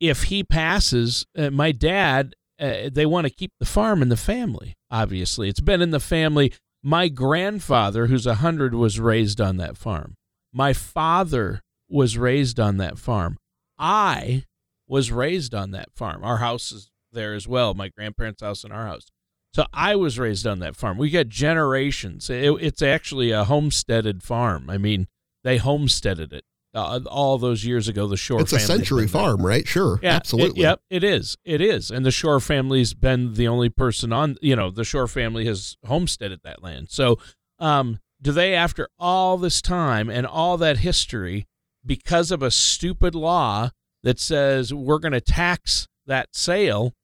if 0.00 0.24
he 0.24 0.42
passes 0.42 1.26
uh, 1.36 1.50
my 1.50 1.70
dad 1.72 2.34
uh, 2.58 2.90
they 2.92 3.06
want 3.06 3.26
to 3.26 3.32
keep 3.32 3.52
the 3.60 3.66
farm 3.66 4.02
in 4.02 4.08
the 4.08 4.16
family 4.16 4.76
obviously. 4.90 5.48
It's 5.48 5.60
been 5.60 5.80
in 5.80 5.90
the 5.90 6.00
family. 6.00 6.52
My 6.82 7.08
grandfather 7.08 8.06
who's 8.06 8.26
a 8.26 8.40
100 8.40 8.74
was 8.74 8.98
raised 8.98 9.40
on 9.40 9.56
that 9.58 9.76
farm. 9.76 10.16
My 10.52 10.72
father 10.72 11.60
was 11.88 12.18
raised 12.18 12.58
on 12.58 12.78
that 12.78 12.98
farm. 12.98 13.36
I 13.78 14.44
was 14.88 15.12
raised 15.12 15.54
on 15.54 15.70
that 15.72 15.92
farm. 15.92 16.24
Our 16.24 16.38
house 16.38 16.72
is 16.72 16.90
there 17.12 17.34
as 17.34 17.46
well 17.46 17.74
my 17.74 17.88
grandparents 17.88 18.42
house 18.42 18.64
and 18.64 18.72
our 18.72 18.86
house. 18.86 19.06
So 19.52 19.66
I 19.72 19.96
was 19.96 20.18
raised 20.18 20.46
on 20.46 20.60
that 20.60 20.76
farm. 20.76 20.96
We 20.96 21.10
got 21.10 21.28
generations. 21.28 22.30
It, 22.30 22.52
it's 22.60 22.82
actually 22.82 23.32
a 23.32 23.44
homesteaded 23.44 24.22
farm. 24.22 24.70
I 24.70 24.78
mean, 24.78 25.08
they 25.42 25.56
homesteaded 25.56 26.32
it 26.32 26.44
uh, 26.74 27.00
all 27.06 27.38
those 27.38 27.64
years 27.64 27.88
ago. 27.88 28.06
The 28.06 28.16
Shore. 28.16 28.40
It's 28.40 28.52
a 28.52 28.60
century 28.60 29.06
farm, 29.06 29.44
right? 29.44 29.66
Sure, 29.66 29.98
yeah, 30.02 30.16
absolutely. 30.16 30.60
It, 30.60 30.64
yep, 30.64 30.80
it 30.90 31.04
is. 31.04 31.36
It 31.44 31.60
is. 31.60 31.90
And 31.90 32.04
the 32.04 32.10
Shore 32.10 32.40
family's 32.40 32.94
been 32.94 33.34
the 33.34 33.48
only 33.48 33.68
person 33.68 34.12
on. 34.12 34.36
You 34.40 34.56
know, 34.56 34.70
the 34.70 34.84
Shore 34.84 35.08
family 35.08 35.46
has 35.46 35.76
homesteaded 35.86 36.40
that 36.44 36.62
land. 36.62 36.88
So, 36.90 37.18
um, 37.58 37.98
do 38.22 38.32
they, 38.32 38.54
after 38.54 38.88
all 38.98 39.38
this 39.38 39.62
time 39.62 40.10
and 40.10 40.26
all 40.26 40.56
that 40.58 40.78
history, 40.78 41.46
because 41.84 42.30
of 42.30 42.42
a 42.42 42.50
stupid 42.50 43.14
law 43.14 43.70
that 44.02 44.18
says 44.18 44.72
we're 44.74 44.98
going 44.98 45.12
to 45.12 45.20
tax 45.20 45.88
that 46.06 46.28
sale, 46.32 46.94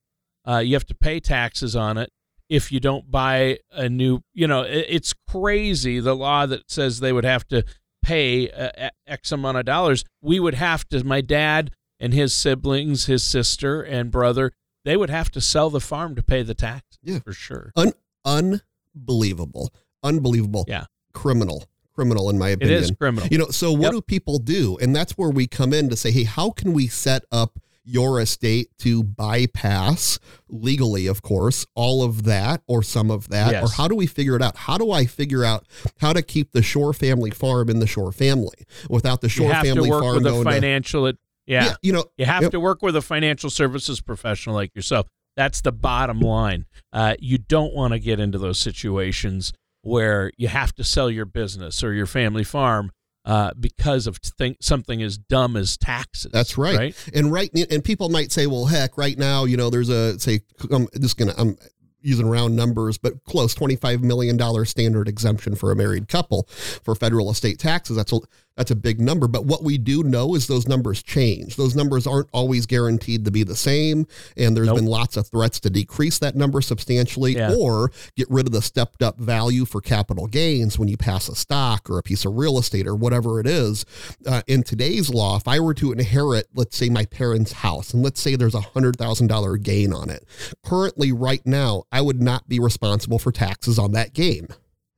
uh, 0.47 0.59
you 0.59 0.75
have 0.75 0.87
to 0.87 0.95
pay 0.95 1.21
taxes 1.21 1.75
on 1.75 1.99
it 1.99 2.11
if 2.49 2.71
you 2.71 2.81
don't 2.81 3.11
buy 3.11 3.59
a 3.73 3.89
new 3.89 4.21
you 4.33 4.47
know 4.47 4.63
it's 4.63 5.13
crazy 5.29 5.99
the 5.99 6.15
law 6.15 6.47
that 6.47 6.71
says 6.71 7.01
they 7.01 7.13
would 7.13 7.25
have 7.25 7.47
to 7.49 7.65
pay 8.07 8.49
uh, 8.51 8.91
x 9.07 9.33
amount 9.33 9.57
of 9.59 9.65
dollars 9.65 10.05
we 10.23 10.39
would 10.39 10.55
have 10.55 10.89
to 10.89 11.03
my 11.05 11.21
dad 11.21 11.73
and 11.99 12.15
his 12.15 12.33
siblings 12.33 13.07
his 13.07 13.25
sister 13.25 13.83
and 13.83 14.11
brother 14.13 14.53
they 14.87 14.97
would 14.97 15.11
have 15.11 15.31
to 15.33 15.41
sell 15.41 15.69
the 15.69 15.81
farm 15.81 16.15
to 16.15 16.23
pay 16.23 16.45
the 16.45 16.55
tax 16.55 16.85
yeah. 17.03 17.19
for 17.19 17.33
sure. 17.33 17.73
Un- 17.75 17.93
unbelievable. 18.25 19.75
Unbelievable. 20.05 20.65
Yeah. 20.69 20.85
Criminal. 21.13 21.65
Criminal 21.93 22.31
in 22.31 22.39
my 22.39 22.51
opinion 22.51 22.79
it 22.79 22.83
is 22.83 22.91
criminal. 22.93 23.29
You 23.29 23.39
know 23.39 23.49
so 23.49 23.73
what 23.73 23.85
yep. 23.85 23.93
do 23.93 24.03
people 24.03 24.39
do? 24.39 24.79
And 24.81 24.95
that's 24.95 25.19
where 25.19 25.31
we 25.31 25.47
come 25.49 25.73
in 25.73 25.89
to 25.89 25.97
say 25.97 26.13
hey 26.13 26.23
how 26.23 26.51
can 26.51 26.73
we 26.73 26.87
set 26.87 27.25
up 27.33 27.59
your 27.87 28.21
estate 28.21 28.69
to 28.79 29.03
bypass 29.03 30.19
legally, 30.49 31.07
of 31.07 31.23
course, 31.23 31.67
all 31.75 32.03
of 32.03 32.25
that 32.25 32.63
or 32.67 32.83
some 32.83 33.11
of 33.11 33.29
that? 33.29 33.53
Yes. 33.53 33.65
Or 33.65 33.73
how 33.75 33.89
do 33.89 33.95
we 33.95 34.07
figure 34.07 34.37
it 34.37 34.43
out? 34.43 34.57
How 34.57 34.77
do 34.77 34.91
I 34.91 35.07
figure 35.07 35.45
out 35.45 35.67
how 36.01 36.13
to 36.13 36.23
keep 36.23 36.53
the 36.53 36.63
Shore 36.63 36.93
family 36.93 37.31
farm 37.31 37.69
in 37.69 37.79
the 37.79 37.87
Shore 37.87 38.13
family 38.13 38.67
without 38.91 39.21
the 39.21 39.29
Shore 39.29 39.53
family 39.53 39.85
to 39.85 39.91
work 39.91 40.03
farm 40.03 40.17
with 40.17 40.27
a 40.27 40.31
going 40.31 40.45
financial 40.45 41.11
to, 41.11 41.19
yeah. 41.47 41.65
yeah, 41.67 41.75
you 41.83 41.93
know, 41.93 42.05
you 42.17 42.27
have 42.27 42.43
yep. 42.43 42.53
to 42.53 42.61
work 42.61 42.83
with 42.83 42.97
a 42.97 43.03
financial 43.03 43.51
services 43.51 44.01
professional 44.01 44.55
like 44.55 44.75
yourself. 44.75 45.07
That's 45.37 45.61
the 45.61 45.73
bottom 45.73 46.21
line. 46.21 46.65
Uh, 46.93 47.15
you 47.19 47.39
don't 47.39 47.75
want 47.75 47.93
to 47.93 47.99
get 47.99 48.19
into 48.19 48.39
those 48.39 48.59
situations 48.59 49.53
where 49.83 50.33
you 50.37 50.49
have 50.49 50.75
to 50.75 50.83
sell 50.83 51.11
your 51.11 51.27
business 51.27 51.85
or 51.85 51.93
your 51.93 52.07
family 52.07 52.43
farm 52.43 52.91
uh, 53.27 53.51
because 53.59 54.07
of 54.07 54.21
th- 54.21 54.57
something 54.61 55.03
as 55.03 55.19
dumb 55.19 55.57
as 55.57 55.77
taxes. 55.77 56.31
That's 56.33 56.57
right. 56.57 56.77
right. 56.77 57.11
And 57.13 57.33
right, 57.33 57.51
and 57.71 57.85
people 57.85 58.09
might 58.09 58.33
say, 58.33 58.47
"Well, 58.47 58.67
heck, 58.67 58.97
right 58.97 59.19
now, 59.19 59.45
you 59.45 59.57
know, 59.57 59.69
there's 59.69 59.89
a 59.89 60.19
say, 60.19 60.41
I'm 60.71 60.87
just 61.01 61.19
gonna, 61.19 61.35
I'm 61.37 61.59
using 62.01 62.29
round 62.29 62.55
numbers, 62.55 62.99
but 62.99 63.25
close, 63.25 63.53
twenty-five 63.55 64.03
million 64.03 64.37
dollar 64.37 64.65
standard 64.65 65.09
exemption 65.09 65.57
for 65.57 65.73
a 65.73 65.77
married 65.77 66.09
couple 66.09 66.45
for 66.85 66.95
federal 66.95 67.31
estate 67.31 67.59
taxes. 67.59 67.97
That's 67.97 68.13
a 68.13 68.21
that's 68.57 68.71
a 68.71 68.77
big 68.77 69.01
number. 69.01 69.29
But 69.29 69.45
what 69.45 69.63
we 69.63 69.77
do 69.79 70.03
know 70.03 70.35
is 70.35 70.47
those 70.47 70.67
numbers 70.67 71.03
change. 71.03 71.57
Those 71.57 71.77
numbers 71.77 72.07
aren't 72.07 72.29
always 72.33 72.67
guaranteed 72.67 73.25
to 73.27 73.31
be 73.31 73.43
the 73.43 73.57
same. 73.57 74.07
And 74.37 74.57
there's 74.57 74.67
Nope. 74.67 74.77
been 74.77 74.87
lots 74.87 75.17
of 75.17 75.27
threats 75.29 75.61
to 75.61 75.71
decrease 75.71 76.19
that 76.21 76.35
number 76.37 76.61
substantially 76.61 77.35
Yeah. 77.35 77.55
or 77.55 77.91
get 78.17 78.31
rid 78.31 78.47
of 78.47 78.53
the 78.53 78.63
stepped 78.63 79.03
up 79.03 79.19
value 79.21 79.65
for 79.65 79.81
capital 79.81 80.27
gains 80.27 80.79
when 80.79 80.89
you 80.89 80.97
pass 80.97 81.29
a 81.29 81.35
stock 81.35 81.91
or 81.91 81.99
a 81.99 82.03
piece 82.03 82.25
of 82.25 82.35
real 82.37 82.59
estate 82.59 82.87
or 82.87 82.95
whatever 82.95 83.41
it 83.41 83.47
is. 83.47 83.85
Uh, 84.27 84.43
in 84.47 84.63
today's 84.63 85.11
law, 85.11 85.37
if 85.37 85.47
I 85.47 85.61
were 85.61 85.75
to 85.75 85.93
inherit, 85.93 86.47
let's 86.55 86.77
say, 86.77 86.89
my 86.89 87.05
parents' 87.05 87.53
house, 87.53 87.93
and 87.93 88.03
let's 88.03 88.21
say 88.21 88.37
there's 88.37 88.55
a 88.55 88.61
$100,000 88.61 89.59
gain 89.59 89.93
on 89.93 90.09
it, 90.11 90.25
currently, 90.65 91.13
right 91.13 91.45
now, 91.47 91.85
I 91.93 92.01
would 92.01 92.23
not 92.23 92.49
be 92.49 92.59
responsible 92.59 93.19
for 93.19 93.33
taxes 93.33 93.79
on 93.79 93.93
that 93.93 94.15
gain. 94.15 94.49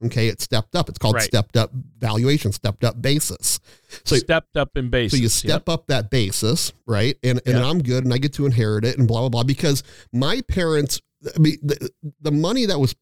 Okay, 0.05 0.29
it's 0.29 0.45
stepped 0.45 0.77
up. 0.77 0.89
It's 0.89 0.99
called 0.99 1.17
Right. 1.17 1.25
stepped 1.25 1.57
up 1.57 1.73
valuation, 1.99 2.53
stepped 2.53 2.85
up 2.85 3.03
basis. 3.03 3.59
So 4.05 4.17
stepped 4.17 4.57
up 4.57 4.77
in 4.77 4.91
basis. 4.91 5.13
so 5.13 5.17
you 5.17 5.23
Yep. 5.25 5.31
step 5.33 5.69
up 5.69 5.87
that 5.89 6.11
basis, 6.11 6.73
right? 6.87 7.17
And 7.25 7.41
and 7.47 7.57
Yep. 7.57 7.65
I'm 7.65 7.83
good, 7.83 8.05
and 8.05 8.15
I 8.15 8.19
get 8.19 8.33
to 8.35 8.47
inherit 8.47 8.85
it, 8.85 8.97
and 8.99 9.09
blah 9.09 9.21
blah 9.21 9.29
blah. 9.29 9.43
Because 9.43 9.83
my 10.13 10.41
parents, 10.43 11.01
I 11.35 11.39
mean, 11.39 11.57
the, 11.63 11.91
the 12.21 12.31
money 12.31 12.65
that 12.67 12.79
was 12.79 12.95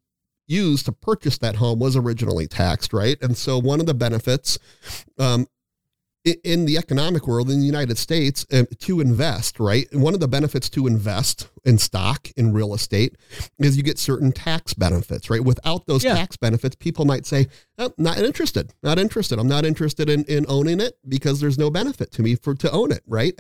used 0.49 0.87
to 0.87 0.93
purchase 0.93 1.39
that 1.39 1.57
home 1.57 1.79
was 1.81 1.97
originally 1.97 2.47
taxed, 2.47 2.93
right? 2.93 3.19
And 3.21 3.37
so 3.37 3.59
one 3.59 3.81
of 3.81 3.87
the 3.87 3.95
benefits, 3.95 4.59
um, 5.19 5.49
in 6.27 6.65
the 6.65 6.77
economic 6.77 7.27
world 7.29 7.51
in 7.51 7.61
the 7.61 7.67
United 7.67 7.97
States, 7.99 8.45
um, 8.53 8.67
to 8.81 9.01
invest, 9.01 9.61
right? 9.61 9.87
One 9.95 10.13
of 10.15 10.21
the 10.21 10.29
benefits 10.29 10.69
to 10.71 10.87
invest 10.87 11.49
in 11.65 11.79
stock 11.79 12.29
in 12.37 12.53
real 12.53 12.75
estate 12.75 13.17
is 13.59 13.77
you 13.77 13.83
get 13.83 13.99
certain 13.99 14.33
tax 14.33 14.75
benefits, 14.75 15.31
right? 15.31 15.43
Without 15.45 15.87
those 15.87 16.05
Yeah. 16.05 16.15
tax 16.15 16.37
benefits, 16.37 16.77
people 16.77 17.05
might 17.05 17.27
say, 17.27 17.47
oh, 17.79 17.93
"Not 17.99 18.19
interested, 18.19 18.73
not 18.83 18.99
interested. 18.99 19.39
I'm 19.39 19.49
not 19.49 19.65
interested 19.65 20.09
in, 20.09 20.25
in 20.25 20.45
owning 20.49 20.81
it 20.81 20.99
because 21.09 21.41
there's 21.41 21.59
no 21.59 21.71
benefit 21.71 22.11
to 22.13 22.23
me 22.23 22.35
for 22.35 22.55
to 22.57 22.71
own 22.71 22.91
it, 22.93 23.03
right? 23.07 23.35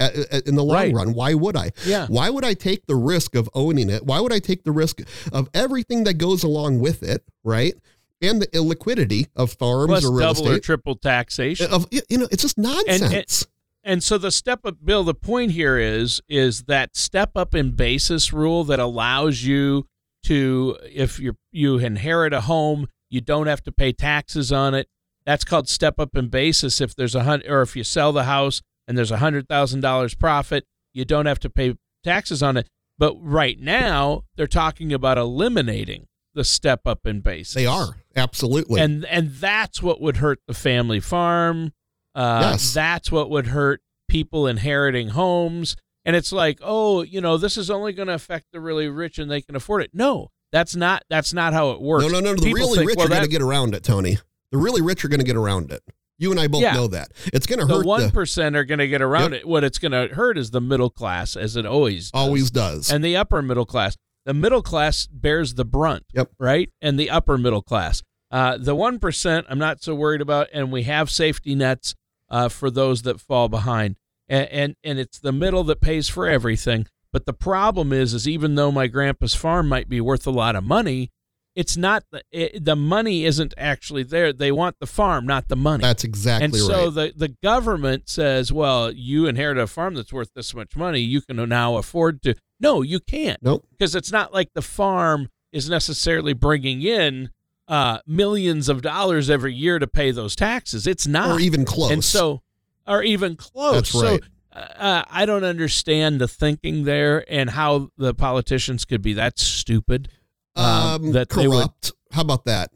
In 0.46 0.54
the 0.54 0.64
long 0.64 0.76
Right. 0.76 0.94
run, 0.94 1.14
why 1.14 1.34
would 1.34 1.56
I? 1.56 1.72
Yeah. 1.86 2.06
Why 2.08 2.30
would 2.30 2.44
I 2.44 2.54
take 2.54 2.86
the 2.86 2.96
risk 2.96 3.34
of 3.34 3.48
owning 3.54 3.90
it? 3.90 4.04
Why 4.04 4.20
would 4.20 4.32
I 4.32 4.38
take 4.38 4.64
the 4.64 4.72
risk 4.72 5.00
of 5.32 5.48
everything 5.54 6.04
that 6.04 6.14
goes 6.14 6.42
along 6.44 6.80
with 6.80 7.02
it, 7.02 7.24
right? 7.44 7.74
And 8.22 8.40
the 8.40 8.46
illiquidity 8.48 9.26
of 9.36 9.52
farms 9.52 9.88
Plus 9.88 10.04
or 10.04 10.12
real 10.12 10.32
double 10.32 10.48
or 10.48 10.52
estate. 10.52 10.62
triple 10.62 10.96
taxation. 10.96 11.70
Of 11.70 11.86
you 11.90 12.18
know, 12.18 12.28
it's 12.30 12.42
just 12.42 12.56
nonsense. 12.56 13.46
And 13.84 14.02
so 14.02 14.18
the 14.18 14.32
step 14.32 14.66
up 14.66 14.78
bill, 14.84 15.04
the 15.04 15.14
point 15.14 15.52
here 15.52 15.78
is 15.78 16.20
is 16.28 16.64
that 16.64 16.96
step 16.96 17.30
up 17.36 17.54
in 17.54 17.70
basis 17.72 18.32
rule 18.32 18.64
that 18.64 18.80
allows 18.80 19.44
you 19.44 19.86
to 20.24 20.76
if 20.92 21.20
you 21.20 21.36
you 21.52 21.78
inherit 21.78 22.32
a 22.32 22.40
home, 22.42 22.88
you 23.10 23.20
don't 23.20 23.46
have 23.46 23.62
to 23.62 23.70
pay 23.72 23.92
taxes 23.92 24.50
on 24.50 24.74
it. 24.74 24.88
That's 25.24 25.44
called 25.44 25.68
step 25.68 26.00
up 26.00 26.16
in 26.16 26.28
basis. 26.28 26.80
If 26.80 26.96
there's 26.96 27.14
a 27.14 27.22
hundred 27.22 27.48
or 27.48 27.62
if 27.62 27.76
you 27.76 27.84
sell 27.84 28.12
the 28.12 28.24
house 28.24 28.60
and 28.88 28.98
there's 28.98 29.12
a 29.12 29.18
hundred 29.18 29.48
thousand 29.48 29.82
dollars 29.82 30.14
profit, 30.14 30.64
you 30.92 31.04
don't 31.04 31.26
have 31.26 31.40
to 31.40 31.50
pay 31.50 31.76
taxes 32.02 32.42
on 32.42 32.56
it. 32.56 32.68
But 32.98 33.14
right 33.20 33.60
now 33.60 34.24
they're 34.34 34.48
talking 34.48 34.92
about 34.92 35.16
eliminating 35.18 36.08
the 36.36 36.44
step 36.44 36.82
up 36.86 37.04
in 37.06 37.20
basis. 37.20 37.54
they 37.54 37.66
are 37.66 37.96
absolutely. 38.14 38.80
and 38.80 39.04
and 39.06 39.32
that's 39.32 39.82
what 39.82 40.00
would 40.00 40.18
hurt 40.18 40.38
the 40.46 40.54
family 40.54 41.00
farm. 41.00 41.72
Uh, 42.14 42.50
Yes. 42.52 42.72
That's 42.72 43.10
what 43.12 43.28
would 43.30 43.48
hurt 43.48 43.80
people 44.08 44.46
inheriting 44.46 45.08
homes. 45.08 45.76
And 46.04 46.14
it's 46.14 46.30
like, 46.32 46.60
oh, 46.62 47.02
you 47.02 47.20
know, 47.20 47.36
this 47.36 47.56
is 47.58 47.68
only 47.70 47.92
going 47.92 48.06
to 48.08 48.14
affect 48.14 48.46
the 48.52 48.60
really 48.60 48.88
rich 48.88 49.18
and 49.18 49.28
they 49.30 49.40
can 49.42 49.56
afford 49.56 49.82
it. 49.82 49.90
No, 49.92 50.28
that's 50.52 50.76
not. 50.76 51.02
That's 51.10 51.32
not 51.34 51.52
how 51.52 51.72
it 51.72 51.80
works. 51.82 52.04
no, 52.04 52.08
no, 52.10 52.20
no. 52.20 52.34
The 52.36 52.42
People 52.42 52.54
really 52.60 52.76
think, 52.78 52.88
rich 52.90 52.96
well, 52.96 53.06
are 53.06 53.10
going 53.10 53.22
to 53.22 53.28
get 53.28 53.42
around 53.42 53.74
it, 53.74 53.82
Tony. 53.82 54.16
The 54.52 54.58
really 54.58 54.80
rich 54.82 55.04
are 55.04 55.08
going 55.08 55.18
to 55.20 55.26
get 55.26 55.36
around 55.36 55.72
it. 55.72 55.82
You 56.18 56.30
and 56.30 56.38
I 56.40 56.46
both 56.46 56.62
Yeah. 56.62 56.72
know 56.74 56.86
that. 56.86 57.10
It's 57.34 57.44
going 57.46 57.58
to 57.58 57.66
hurt 57.66 57.84
one 57.84 58.02
the 58.06 58.10
percent 58.12 58.56
are 58.56 58.64
going 58.64 58.78
to 58.78 58.88
get 58.88 59.02
around 59.02 59.32
Yep. 59.32 59.40
it. 59.42 59.48
What 59.48 59.64
it's 59.64 59.78
going 59.78 59.92
to 59.92 60.14
hurt 60.14 60.38
is 60.38 60.52
the 60.52 60.60
middle 60.62 60.88
class, 60.88 61.36
as 61.36 61.56
it 61.56 61.66
always 61.66 62.10
does. 62.12 62.18
always 62.18 62.50
does. 62.50 62.90
and 62.90 63.04
the 63.04 63.16
upper 63.16 63.42
middle 63.42 63.66
class. 63.66 63.96
The 64.26 64.34
middle 64.34 64.60
class 64.60 65.06
bears 65.06 65.54
the 65.54 65.64
brunt, 65.64 66.04
Yep. 66.12 66.32
right? 66.38 66.68
And 66.82 66.98
the 66.98 67.08
upper 67.08 67.38
middle 67.38 67.62
class. 67.62 68.02
Uh, 68.30 68.58
the 68.58 68.74
one 68.74 68.98
percent, 68.98 69.46
I'm 69.48 69.58
not 69.58 69.82
so 69.82 69.94
worried 69.94 70.20
about, 70.20 70.48
and 70.52 70.70
we 70.72 70.82
have 70.82 71.10
safety 71.10 71.54
nets 71.54 71.94
uh, 72.28 72.48
for 72.48 72.70
those 72.70 73.02
that 73.02 73.20
fall 73.20 73.48
behind, 73.48 73.96
and, 74.28 74.48
and 74.50 74.76
and 74.82 74.98
it's 74.98 75.20
the 75.20 75.32
middle 75.32 75.62
that 75.64 75.80
pays 75.80 76.08
for 76.08 76.26
everything. 76.26 76.86
But 77.12 77.24
the 77.24 77.32
problem 77.32 77.92
is, 77.92 78.12
is 78.12 78.26
even 78.28 78.56
though 78.56 78.72
my 78.72 78.88
grandpa's 78.88 79.34
farm 79.34 79.68
might 79.68 79.88
be 79.88 80.00
worth 80.00 80.26
a 80.26 80.32
lot 80.32 80.56
of 80.56 80.64
money, 80.64 81.12
it's 81.54 81.76
not 81.76 82.02
the 82.10 82.22
it, 82.32 82.64
the 82.64 82.74
money 82.76 83.24
isn't 83.24 83.54
actually 83.56 84.02
there. 84.02 84.32
They 84.32 84.50
want 84.50 84.76
the 84.80 84.86
farm, 84.86 85.24
not 85.24 85.46
the 85.48 85.56
money. 85.56 85.82
That's 85.82 86.04
exactly 86.04 86.44
and 86.44 86.54
so 86.54 86.86
right. 86.86 86.94
the, 86.94 87.12
the 87.28 87.36
government 87.44 88.08
says, 88.08 88.52
well, 88.52 88.90
you 88.90 89.26
inherit 89.26 89.56
a 89.56 89.68
farm 89.68 89.94
that's 89.94 90.12
worth 90.12 90.30
this 90.34 90.52
much 90.52 90.74
money. 90.76 90.98
You 90.98 91.22
can 91.22 91.36
now 91.48 91.76
afford 91.76 92.22
to. 92.22 92.34
No, 92.60 92.82
you 92.82 93.00
can't. 93.00 93.42
Nope. 93.42 93.66
Because 93.70 93.94
it's 93.94 94.10
not 94.12 94.32
like 94.32 94.52
the 94.54 94.62
farm 94.62 95.28
is 95.52 95.68
necessarily 95.70 96.32
bringing 96.32 96.82
in 96.82 97.30
uh, 97.68 97.98
millions 98.06 98.68
of 98.68 98.82
dollars 98.82 99.28
every 99.28 99.54
year 99.54 99.78
to 99.78 99.86
pay 99.86 100.10
those 100.10 100.34
taxes. 100.36 100.86
It's 100.86 101.06
not. 101.06 101.30
or 101.30 101.40
even 101.40 101.64
close. 101.64 101.90
And 101.90 102.04
so, 102.04 102.42
or 102.86 103.02
even 103.02 103.36
close. 103.36 103.74
That's 103.74 103.94
right. 103.94 104.20
So 104.22 104.60
uh, 104.60 105.04
I 105.10 105.26
don't 105.26 105.44
understand 105.44 106.20
the 106.20 106.28
thinking 106.28 106.84
there 106.84 107.24
and 107.30 107.50
how 107.50 107.90
the 107.98 108.14
politicians 108.14 108.84
could 108.84 109.02
be 109.02 109.12
that 109.14 109.38
stupid. 109.38 110.08
Um, 110.54 111.12
that 111.12 111.28
they 111.30 111.46
would- 111.48 111.56
corrupt. 111.58 111.92
How 112.12 112.22
about 112.22 112.44
that? 112.46 112.70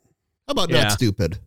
How 0.46 0.52
about 0.52 0.70
Yeah. 0.70 0.82
not 0.82 0.92
stupid? 0.92 1.38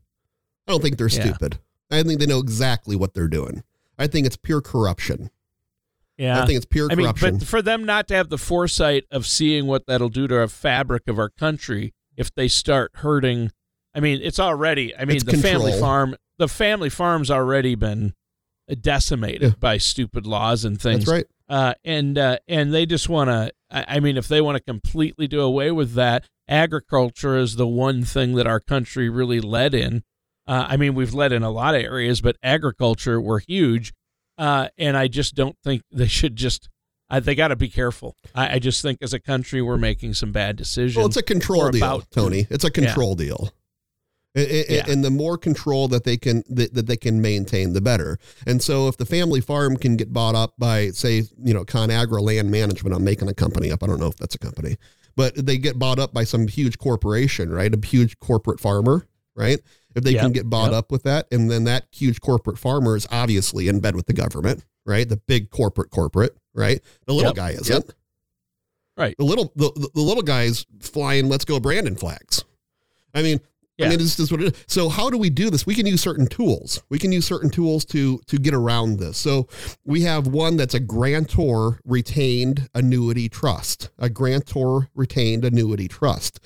I 0.67 0.71
don't 0.71 0.81
think 0.81 0.97
they're 0.97 1.09
Yeah. 1.09 1.21
stupid. 1.25 1.59
I 1.91 2.01
think 2.01 2.19
they 2.19 2.25
know 2.25 2.39
exactly 2.39 2.95
what 2.95 3.13
they're 3.13 3.27
doing. 3.27 3.63
I 3.99 4.07
think 4.07 4.25
it's 4.25 4.37
pure 4.37 4.61
corruption. 4.61 5.29
Yeah. 6.17 6.41
I 6.41 6.45
think 6.45 6.57
it's 6.57 6.65
pure 6.65 6.89
I 6.91 6.95
mean, 6.95 7.11
but 7.19 7.43
for 7.43 7.61
them 7.61 7.85
not 7.85 8.07
to 8.09 8.15
have 8.15 8.29
the 8.29 8.37
foresight 8.37 9.05
of 9.11 9.25
seeing 9.25 9.67
what 9.67 9.85
that'll 9.87 10.09
do 10.09 10.27
to 10.27 10.37
our 10.39 10.47
fabric 10.47 11.07
of 11.07 11.17
our 11.19 11.29
country 11.29 11.93
if 12.15 12.33
they 12.33 12.47
start 12.47 12.91
hurting, 12.95 13.51
I 13.95 13.99
mean, 13.99 14.19
it's 14.21 14.39
already. 14.39 14.95
I 14.95 15.05
mean, 15.05 15.17
It's 15.17 15.25
the 15.25 15.37
family 15.37 15.77
farm, 15.79 16.15
the 16.37 16.47
family 16.47 16.89
farm's 16.89 17.31
already 17.31 17.75
been 17.75 18.13
decimated 18.81 19.41
Yeah. 19.41 19.49
by 19.59 19.77
stupid 19.77 20.25
laws 20.25 20.65
and 20.65 20.79
things. 20.79 21.05
That's 21.05 21.11
right. 21.11 21.25
Uh, 21.49 21.73
and 21.83 22.17
uh, 22.17 22.37
and 22.47 22.73
they 22.73 22.85
just 22.85 23.09
want 23.09 23.29
to. 23.29 23.51
I, 23.69 23.97
I 23.97 23.99
mean, 23.99 24.17
if 24.17 24.27
they 24.27 24.41
want 24.41 24.57
to 24.57 24.63
completely 24.63 25.27
do 25.27 25.41
away 25.41 25.71
with 25.71 25.93
that, 25.93 26.27
agriculture 26.47 27.37
is 27.37 27.55
the 27.57 27.67
one 27.67 28.03
thing 28.03 28.35
that 28.35 28.47
our 28.47 28.59
country 28.59 29.09
really 29.09 29.41
led 29.41 29.73
in. 29.73 30.03
Uh, 30.47 30.65
I 30.69 30.77
mean, 30.77 30.95
we've 30.95 31.13
led 31.13 31.31
in 31.31 31.43
a 31.43 31.51
lot 31.51 31.75
of 31.75 31.81
areas, 31.81 32.21
but 32.21 32.37
agriculture 32.43 33.19
we're 33.19 33.39
huge, 33.39 33.93
uh, 34.37 34.69
and 34.77 34.95
I 34.97 35.07
just 35.07 35.35
don't 35.35 35.57
think 35.63 35.83
they 35.91 36.07
should 36.07 36.35
just. 36.35 36.69
I, 37.09 37.19
they 37.19 37.35
got 37.35 37.49
to 37.49 37.55
be 37.55 37.69
careful. 37.69 38.15
I, 38.33 38.55
I 38.55 38.59
just 38.59 38.81
think 38.81 38.99
as 39.03 39.13
a 39.13 39.19
country 39.19 39.61
we're 39.61 39.77
making 39.77 40.15
some 40.15 40.31
bad 40.31 40.55
decisions. 40.55 40.95
Well, 40.97 41.05
it's 41.05 41.17
a 41.17 41.21
control 41.23 41.69
deal, 41.69 41.83
about. 41.83 42.09
Tony. 42.11 42.47
It's 42.49 42.63
a 42.63 42.71
control 42.71 43.13
deal. 43.15 43.51
A- 44.35 44.71
a- 44.71 44.75
Yeah. 44.77 44.85
And 44.91 45.03
the 45.03 45.11
more 45.11 45.37
control 45.37 45.87
that 45.89 46.05
they 46.05 46.17
can 46.17 46.43
that, 46.49 46.73
that 46.73 46.87
they 46.87 46.97
can 46.97 47.21
maintain, 47.21 47.73
the 47.73 47.81
better. 47.81 48.17
And 48.47 48.63
so, 48.63 48.87
if 48.87 48.97
the 48.97 49.05
family 49.05 49.41
farm 49.41 49.77
can 49.77 49.95
get 49.95 50.11
bought 50.11 50.33
up 50.33 50.53
by, 50.57 50.89
say, 50.89 51.23
you 51.43 51.53
know, 51.53 51.63
ConAgra 51.65 52.19
Land 52.21 52.49
Management, 52.49 52.95
I'm 52.95 53.03
making 53.03 53.27
a 53.27 53.33
company 53.35 53.71
up. 53.71 53.83
I 53.83 53.87
don't 53.87 53.99
know 53.99 54.07
if 54.07 54.17
that's 54.17 54.33
a 54.33 54.39
company, 54.39 54.77
but 55.15 55.35
they 55.35 55.59
get 55.59 55.77
bought 55.77 55.99
up 55.99 56.13
by 56.13 56.23
some 56.23 56.47
huge 56.47 56.79
corporation, 56.79 57.51
right? 57.51 57.71
A 57.71 57.85
huge 57.85 58.17
corporate 58.19 58.59
farmer, 58.59 59.05
right? 59.35 59.59
If 59.95 60.03
they 60.03 60.13
can 60.13 60.31
get 60.31 60.49
bought 60.49 60.71
yep. 60.71 60.79
up 60.79 60.91
with 60.91 61.03
that, 61.03 61.27
and 61.31 61.49
then 61.49 61.65
that 61.65 61.85
huge 61.91 62.21
corporate 62.21 62.57
farmer 62.57 62.95
is 62.95 63.07
obviously 63.11 63.67
in 63.67 63.79
bed 63.79 63.95
with 63.95 64.07
the 64.07 64.13
government, 64.13 64.65
right? 64.85 65.07
The 65.07 65.17
big 65.17 65.49
corporate 65.49 65.91
corporate, 65.91 66.35
right? 66.53 66.81
The 67.05 67.13
little 67.13 67.29
Yep, 67.29 67.35
guy 67.35 67.49
isn't. 67.51 67.93
Right. 68.97 69.15
The 69.17 69.25
little 69.25 69.51
the, 69.55 69.71
the, 69.93 70.01
little 70.01 70.21
guy's 70.21 70.65
flying 70.79 71.27
let's 71.27 71.45
go 71.45 71.59
Brandon 71.59 71.95
flags. 71.95 72.43
I 73.15 73.23
mean, 73.23 73.39
I 73.81 73.89
mean, 73.89 73.97
this 73.97 74.19
is 74.19 74.31
what 74.31 74.41
it 74.41 74.55
is. 74.55 74.65
So 74.67 74.87
how 74.87 75.09
do 75.09 75.17
we 75.17 75.31
do 75.31 75.49
this? 75.49 75.65
We 75.65 75.73
can 75.73 75.87
use 75.87 75.99
certain 75.99 76.27
tools. 76.27 76.83
We 76.89 76.99
can 76.99 77.11
use 77.11 77.25
certain 77.25 77.49
tools 77.49 77.85
to 77.85 78.19
to 78.27 78.37
get 78.37 78.53
around 78.53 78.99
this. 78.99 79.17
So 79.17 79.47
we 79.83 80.01
have 80.01 80.27
one 80.27 80.57
that's 80.57 80.75
a 80.75 80.79
grantor 80.79 81.79
retained 81.83 82.69
annuity 82.75 83.29
trust. 83.29 83.89
A 83.97 84.09
grantor 84.09 84.89
retained 84.93 85.43
annuity 85.43 85.87
trust. 85.87 86.39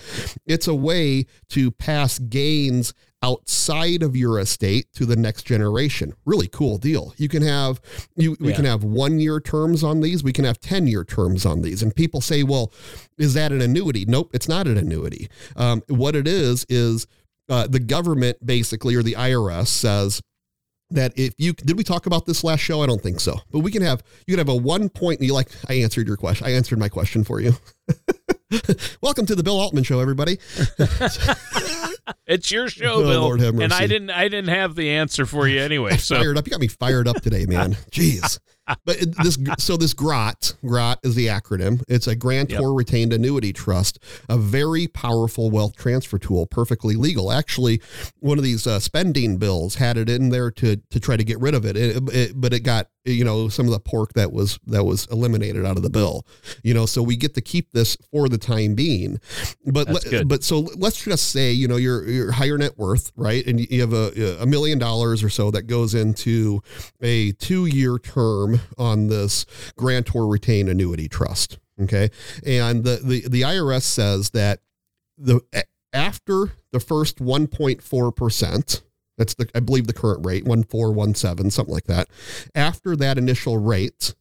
It's 0.46 0.68
a 0.68 0.76
way 0.76 1.26
to 1.50 1.70
pass 1.72 2.18
gains 2.18 2.94
outside 3.24 4.04
of 4.04 4.16
your 4.16 4.40
estate 4.40 4.88
to 4.94 5.06
the 5.06 5.16
next 5.16 5.44
generation. 5.44 6.14
Really 6.26 6.48
cool 6.48 6.78
deal. 6.78 7.14
You 7.18 7.28
can 7.28 7.42
have 7.42 7.82
you 8.16 8.38
we 8.40 8.50
Yeah. 8.50 8.56
can 8.56 8.66
have 8.66 8.84
1 8.84 9.20
year 9.20 9.40
terms 9.40 9.84
on 9.84 10.02
these, 10.02 10.24
we 10.24 10.34
can 10.34 10.46
have 10.46 10.60
10 10.60 10.88
year 10.88 11.04
terms 11.04 11.46
on 11.46 11.62
these. 11.62 11.82
And 11.82 11.96
people 11.96 12.22
say, 12.22 12.44
"Well, 12.44 12.72
is 13.18 13.34
that 13.34 13.52
an 13.52 13.62
annuity?" 13.62 14.06
Nope, 14.06 14.30
it's 14.34 14.48
not 14.48 14.68
an 14.68 14.78
annuity. 14.78 15.30
Um, 15.56 15.82
what 15.88 16.16
it 16.16 16.28
is 16.28 16.66
is 16.70 17.08
uh, 17.50 17.66
the 17.66 17.80
government 17.80 18.46
basically 18.46 18.94
or 18.96 19.02
the 19.04 19.16
IRS 19.16 19.68
says 19.70 20.22
that 20.90 21.12
if 21.18 21.34
you 21.38 21.54
did 21.54 21.78
we 21.78 21.84
talk 21.84 22.06
about 22.06 22.26
this 22.28 22.44
last 22.44 22.60
show? 22.62 22.82
I 22.82 22.86
don't 22.86 23.02
think 23.02 23.20
so. 23.20 23.40
But 23.52 23.60
we 23.60 23.72
can 23.72 23.82
have 23.82 24.04
you 24.28 24.34
can 24.36 24.40
have 24.40 24.50
a 24.50 24.56
one 24.56 24.90
point 24.90 25.22
you 25.22 25.34
like 25.34 25.50
I 25.68 25.74
answered 25.76 26.08
your 26.08 26.18
question. 26.18 26.46
I 26.46 26.52
answered 26.52 26.78
my 26.80 26.88
question 26.90 27.24
for 27.24 27.42
you. 27.42 27.56
Welcome 29.02 29.26
to 29.26 29.36
the 29.36 29.44
Bill 29.44 29.60
Altman 29.60 29.84
show, 29.84 30.00
everybody. 30.00 30.38
It's 32.28 32.52
your 32.52 32.70
show, 32.70 32.96
Oh, 32.96 33.02
Bill, 33.04 33.22
Lord 33.22 33.42
have 33.42 33.58
and 33.60 33.74
I 33.74 33.88
didn't. 33.88 34.12
I 34.12 34.28
didn't 34.30 34.50
have 34.50 34.76
the 34.76 34.92
answer 34.92 35.26
for 35.26 35.48
you 35.48 35.60
anyway. 35.62 35.98
So 35.98 36.16
fired 36.16 36.38
up. 36.38 36.46
You 36.48 36.52
got 36.52 36.62
me 36.62 36.68
fired 36.68 37.08
up 37.08 37.22
today, 37.22 37.46
man. 37.46 37.74
Jeez. 37.92 38.40
But 38.86 38.98
this, 39.24 39.38
so 39.60 39.78
this 39.78 39.94
GRAT, 39.94 40.56
GRAT 40.66 41.00
is 41.04 41.16
the 41.16 41.28
acronym. 41.28 41.84
It's 41.88 42.08
a 42.08 42.16
grantor 42.16 42.54
Yep. 42.56 42.62
retained 42.76 43.14
annuity 43.14 43.54
trust, 43.54 44.00
a 44.30 44.38
very 44.38 44.88
powerful 44.88 45.50
wealth 45.50 45.76
transfer 45.76 46.18
tool, 46.18 46.46
perfectly 46.46 46.96
legal. 46.96 47.32
Actually, 47.32 47.82
one 48.20 48.38
of 48.38 48.44
these 48.44 48.68
uh, 48.68 48.80
spending 48.80 49.38
bills 49.38 49.76
had 49.76 49.98
it 49.98 50.10
in 50.10 50.30
there 50.30 50.52
to 50.52 50.78
to 50.90 51.00
try 51.00 51.16
to 51.18 51.24
get 51.24 51.40
rid 51.40 51.54
of 51.56 51.66
it, 51.66 51.76
It- 51.78 52.04
it- 52.14 52.32
but 52.42 52.54
it 52.54 52.62
got 52.62 52.90
you 53.06 53.24
know 53.24 53.48
some 53.48 53.66
of 53.68 53.72
the 53.72 53.80
pork 53.80 54.12
that 54.14 54.34
was 54.34 54.60
that 54.68 54.84
was 54.84 55.08
eliminated 55.12 55.66
out 55.66 55.78
of 55.78 55.84
the 55.84 55.90
bill. 55.90 56.26
You 56.64 56.74
know, 56.74 56.86
so 56.86 57.02
we 57.02 57.16
get 57.16 57.36
to 57.36 57.42
keep 57.42 57.72
this 57.72 57.96
for 58.12 58.28
the 58.28 58.38
time 58.38 58.76
being. 58.76 59.20
But 59.66 59.88
le- 59.90 60.26
but 60.26 60.44
so 60.44 60.60
let's 60.76 61.02
just 61.02 61.30
say 61.30 61.52
you 61.54 61.68
know 61.70 61.78
you're 61.78 62.08
you're 62.08 62.32
higher 62.34 62.58
net 62.58 62.78
worth, 62.78 63.12
right? 63.16 63.46
And 63.48 63.60
you 63.60 63.80
have 63.82 63.94
a 63.94 64.42
a 64.42 64.46
million 64.46 64.78
dollars 64.78 65.24
or 65.24 65.30
so 65.30 65.52
that 65.52 65.64
goes 65.68 65.94
into 65.94 66.62
a 67.02 67.32
two 67.34 67.66
year 67.66 67.98
term 67.98 68.57
on 68.78 69.08
this 69.08 69.46
grantor 69.78 70.28
retained 70.28 70.70
annuity 70.70 71.08
trust. 71.08 71.60
Okay, 71.82 72.10
and 72.46 72.84
the 72.84 73.00
the 73.04 73.28
the 73.28 73.42
IRS 73.42 73.84
says 73.84 74.32
that 74.32 74.60
the 75.18 75.42
after 75.94 76.52
the 76.72 76.80
first 76.80 77.18
1.4 77.20 78.16
percent. 78.16 78.82
That's 79.18 79.34
the, 79.34 79.50
I 79.56 79.62
believe, 79.62 79.88
the 79.88 79.94
current 79.94 80.24
rate, 80.24 80.46
one 80.46 80.62
four 80.64 80.92
one 80.92 81.16
seven, 81.16 81.50
something 81.50 81.74
like 81.74 81.86
that. 81.86 82.08
After 82.54 82.96
that 82.98 83.18
initial 83.18 83.58
rate, 83.58 84.14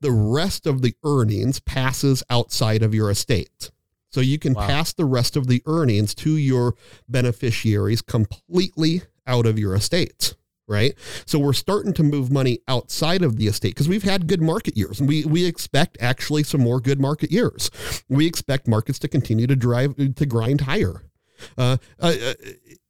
the 0.00 0.10
rest 0.10 0.66
of 0.66 0.82
the 0.82 0.96
earnings 1.04 1.60
passes 1.60 2.24
outside 2.28 2.82
of 2.82 2.92
your 2.92 3.08
estate. 3.08 3.70
So 4.10 4.20
you 4.20 4.40
can 4.40 4.54
Wow. 4.54 4.66
pass 4.66 4.92
the 4.92 5.04
rest 5.04 5.36
of 5.36 5.46
the 5.46 5.62
earnings 5.64 6.12
to 6.16 6.36
your 6.36 6.74
beneficiaries 7.08 8.02
completely 8.02 9.02
out 9.28 9.46
of 9.46 9.60
your 9.60 9.74
estate. 9.76 10.34
Right. 10.72 10.94
So 11.26 11.38
we're 11.38 11.52
starting 11.52 11.92
to 11.92 12.02
move 12.02 12.32
money 12.32 12.60
outside 12.66 13.22
of 13.22 13.36
the 13.36 13.46
estate 13.46 13.74
because 13.74 13.90
we've 13.90 14.04
had 14.04 14.26
good 14.26 14.40
market 14.40 14.74
years 14.74 15.00
and 15.00 15.08
we, 15.08 15.22
we 15.26 15.44
expect 15.44 15.98
actually 16.00 16.44
some 16.44 16.62
more 16.62 16.80
good 16.80 16.98
market 16.98 17.30
years. 17.30 17.70
We 18.08 18.26
expect 18.26 18.66
markets 18.66 18.98
to 19.00 19.08
continue 19.08 19.46
to 19.46 19.54
drive 19.54 19.96
to 19.96 20.26
grind 20.26 20.62
higher. 20.62 21.02
Uh, 21.58 21.76
uh, 22.00 22.14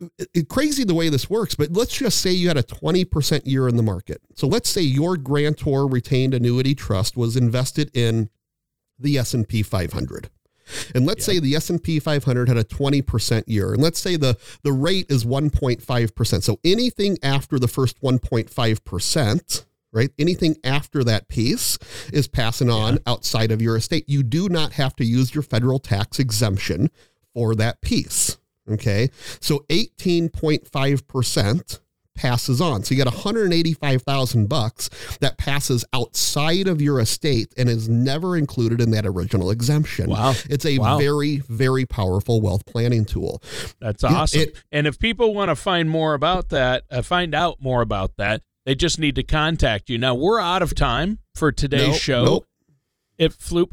uh, 0.01 0.40
crazy 0.49 0.85
the 0.85 0.95
way 0.95 1.09
this 1.09 1.29
works, 1.29 1.57
but 1.57 1.73
let's 1.73 1.97
just 1.97 2.21
say 2.21 2.31
you 2.31 2.49
had 2.49 2.57
a 2.57 2.62
20% 2.62 3.47
year 3.47 3.66
in 3.66 3.77
the 3.77 3.83
market. 3.83 4.21
So 4.37 4.47
let's 4.47 4.68
say 4.68 4.83
your 4.83 5.16
grantor 5.16 5.87
retained 5.87 6.35
annuity 6.35 6.75
trust 6.75 7.16
was 7.16 7.37
invested 7.37 7.90
in 7.97 8.31
the 8.97 9.18
S&P 9.18 9.62
500. 9.62 10.31
And 10.94 11.07
let's 11.07 11.25
say 11.25 11.38
the 11.38 11.55
S&P 11.55 12.01
500 12.01 12.48
had 12.48 12.57
a 12.57 12.64
20% 12.64 13.44
year. 13.46 13.72
And 13.72 13.83
let's 13.83 14.01
say 14.01 14.16
the, 14.16 14.37
the 14.62 14.72
rate 14.72 15.11
is 15.11 15.25
1.5%. 15.25 16.42
So 16.42 16.59
anything 16.64 17.18
after 17.22 17.59
the 17.59 17.68
first 17.68 18.01
1.5%, 18.01 19.64
right? 19.92 20.11
Anything 20.18 20.57
after 20.64 21.05
that 21.05 21.29
piece 21.29 21.79
is 22.12 22.29
passing 22.29 22.70
on 22.70 22.98
outside 23.07 23.51
of 23.51 23.62
your 23.62 23.77
estate. 23.77 24.09
You 24.09 24.22
do 24.22 24.48
not 24.48 24.72
have 24.72 24.96
to 24.96 25.05
use 25.05 25.35
your 25.35 25.42
federal 25.42 25.79
tax 25.79 26.18
exemption 26.18 26.90
for 27.35 27.55
that 27.55 27.81
piece. 27.81 28.38
Okay. 28.70 29.11
So 29.40 29.64
18.5% 29.68 31.81
passes 32.14 32.61
on. 32.61 32.83
So 32.85 32.94
you 32.94 33.03
got 33.03 33.12
185,000 33.12 34.48
bucks 34.48 34.88
that 35.20 35.38
passes 35.38 35.85
outside 35.92 36.68
of 36.68 36.81
your 36.83 37.01
estate 37.01 37.53
and 37.57 37.68
is 37.68 37.88
never 37.88 38.37
included 38.37 38.81
in 38.81 38.90
that 38.92 39.07
original 39.07 39.51
exemption. 39.51 40.11
Wow. 40.11 40.35
It's 40.51 40.66
a 40.66 40.79
Wow. 40.79 40.98
very, 40.98 41.38
very 41.48 41.87
powerful 41.87 42.40
wealth 42.40 42.66
planning 42.66 43.05
tool. 43.05 43.42
That's 43.81 44.05
awesome. 44.05 44.40
it- 44.42 44.57
and 44.70 44.87
if 44.87 44.98
people 44.98 45.35
want 45.35 45.48
to 45.51 45.57
find 45.57 45.88
more 45.88 46.14
about 46.14 46.51
that, 46.51 46.85
uh, 46.90 47.03
find 47.03 47.35
out 47.35 47.62
more 47.62 47.81
about 47.83 48.16
that, 48.18 48.42
they 48.66 48.75
just 48.75 48.98
need 48.98 49.14
to 49.16 49.22
contact 49.22 49.90
you. 49.90 49.98
Now 49.98 50.14
we're 50.14 50.40
out 50.40 50.62
of 50.62 50.75
time 50.75 51.18
for 51.35 51.51
today's 51.51 51.88
Nope, 51.88 51.96
show. 52.01 52.25
nope. 52.25 52.46
It 53.18 53.33
flew. 53.33 53.68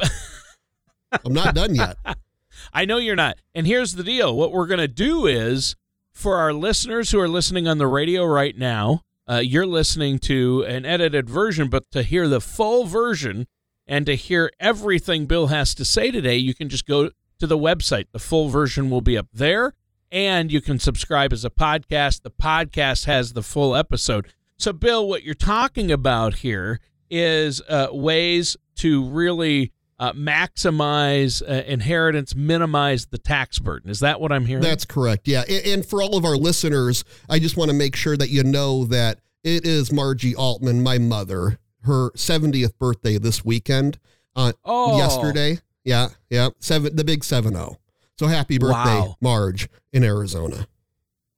I'm 1.25 1.33
not 1.33 1.55
done 1.55 1.75
yet. 1.75 1.97
I 2.73 2.85
know 2.85 2.97
you're 2.97 3.15
not. 3.15 3.37
And 3.55 3.65
here's 3.65 3.93
the 3.93 4.03
deal: 4.03 4.35
what 4.35 4.51
we're 4.51 4.67
going 4.67 4.79
to 4.79 4.87
do 4.87 5.25
is, 5.27 5.75
for 6.19 6.35
our 6.35 6.51
listeners 6.51 7.11
who 7.11 7.19
are 7.19 7.29
listening 7.29 7.65
on 7.65 7.77
the 7.77 7.87
radio 7.87 8.25
right 8.25 8.57
now, 8.57 9.03
uh, 9.29 9.37
you're 9.37 9.65
listening 9.65 10.19
to 10.19 10.65
an 10.67 10.85
edited 10.85 11.29
version, 11.29 11.69
but 11.69 11.89
to 11.91 12.03
hear 12.03 12.27
the 12.27 12.41
full 12.41 12.85
version 12.85 13.47
and 13.87 14.05
to 14.05 14.17
hear 14.17 14.51
everything 14.59 15.27
Bill 15.27 15.47
has 15.47 15.73
to 15.75 15.85
say 15.85 16.11
today, 16.11 16.35
you 16.35 16.53
can 16.53 16.67
just 16.67 16.85
go 16.85 17.09
to 17.39 17.47
the 17.47 17.57
website. 17.57 18.07
The 18.11 18.19
full 18.19 18.49
version 18.49 18.89
will 18.89 18.99
be 18.99 19.17
up 19.17 19.27
there, 19.31 19.75
and 20.11 20.51
you 20.51 20.59
can 20.59 20.77
subscribe 20.77 21.31
as 21.31 21.45
a 21.45 21.49
podcast. 21.49 22.23
The 22.23 22.31
podcast 22.31 23.05
has 23.05 23.31
the 23.31 23.41
full 23.41 23.73
episode. 23.73 24.27
So, 24.57 24.73
Bill, 24.73 25.07
what 25.07 25.23
you're 25.23 25.35
talking 25.35 25.89
about 25.89 26.35
here 26.39 26.81
is 27.09 27.61
uh, 27.69 27.87
ways 27.91 28.57
to 28.75 29.07
really 29.07 29.71
uh, 29.99 30.13
maximize 30.13 31.41
uh, 31.47 31.63
inheritance, 31.67 32.33
minimize 32.35 33.07
the 33.07 33.17
tax 33.17 33.59
burden. 33.59 33.89
Is 33.89 33.99
that 33.99 34.21
what 34.21 34.31
I'm 34.31 34.45
hearing? 34.45 34.63
That's 34.63 34.85
correct. 34.85 35.27
Yeah. 35.27 35.43
A- 35.47 35.73
And 35.73 35.85
for 35.85 36.01
all 36.01 36.15
of 36.17 36.25
our 36.25 36.37
listeners, 36.37 37.03
I 37.29 37.39
just 37.39 37.57
want 37.57 37.69
to 37.69 37.75
make 37.75 37.95
sure 37.95 38.15
that 38.17 38.29
you 38.29 38.43
know 38.43 38.85
that 38.85 39.19
it 39.43 39.65
is 39.65 39.91
Margie 39.91 40.35
Altman, 40.35 40.81
my 40.83 40.97
mother, 40.97 41.59
her 41.83 42.11
70th 42.11 42.77
birthday 42.77 43.17
this 43.17 43.43
weekend, 43.45 43.99
uh, 44.35 44.53
oh, 44.65 44.97
yesterday. 44.97 45.59
Yeah. 45.83 46.09
Yeah. 46.29 46.49
Seven, 46.59 46.95
the 46.95 47.03
big 47.03 47.23
7 47.23 47.51
0. 47.53 47.77
So 48.17 48.27
happy 48.27 48.57
birthday, 48.57 48.73
Wow. 48.99 49.15
Marge, 49.21 49.69
in 49.93 50.03
Arizona. 50.03 50.67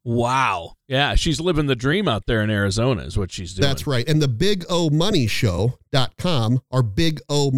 Wow. 0.04 0.78
Yeah, 0.88 1.14
she's 1.14 1.40
living 1.40 1.68
the 1.68 1.76
dream 1.76 2.08
out 2.08 2.26
there 2.26 2.42
in 2.42 2.50
Arizona, 2.50 3.04
is 3.04 3.18
what 3.18 3.32
she's 3.32 3.54
doing. 3.54 3.68
That's 3.70 3.86
right. 3.86 4.08
And 4.10 4.20
the 4.20 4.28
Big 4.28 4.66
O 4.68 4.90
Money 4.90 5.28
Show.com 5.28 6.60
or 6.72 6.82
Big 6.82 7.22
O 7.30 7.52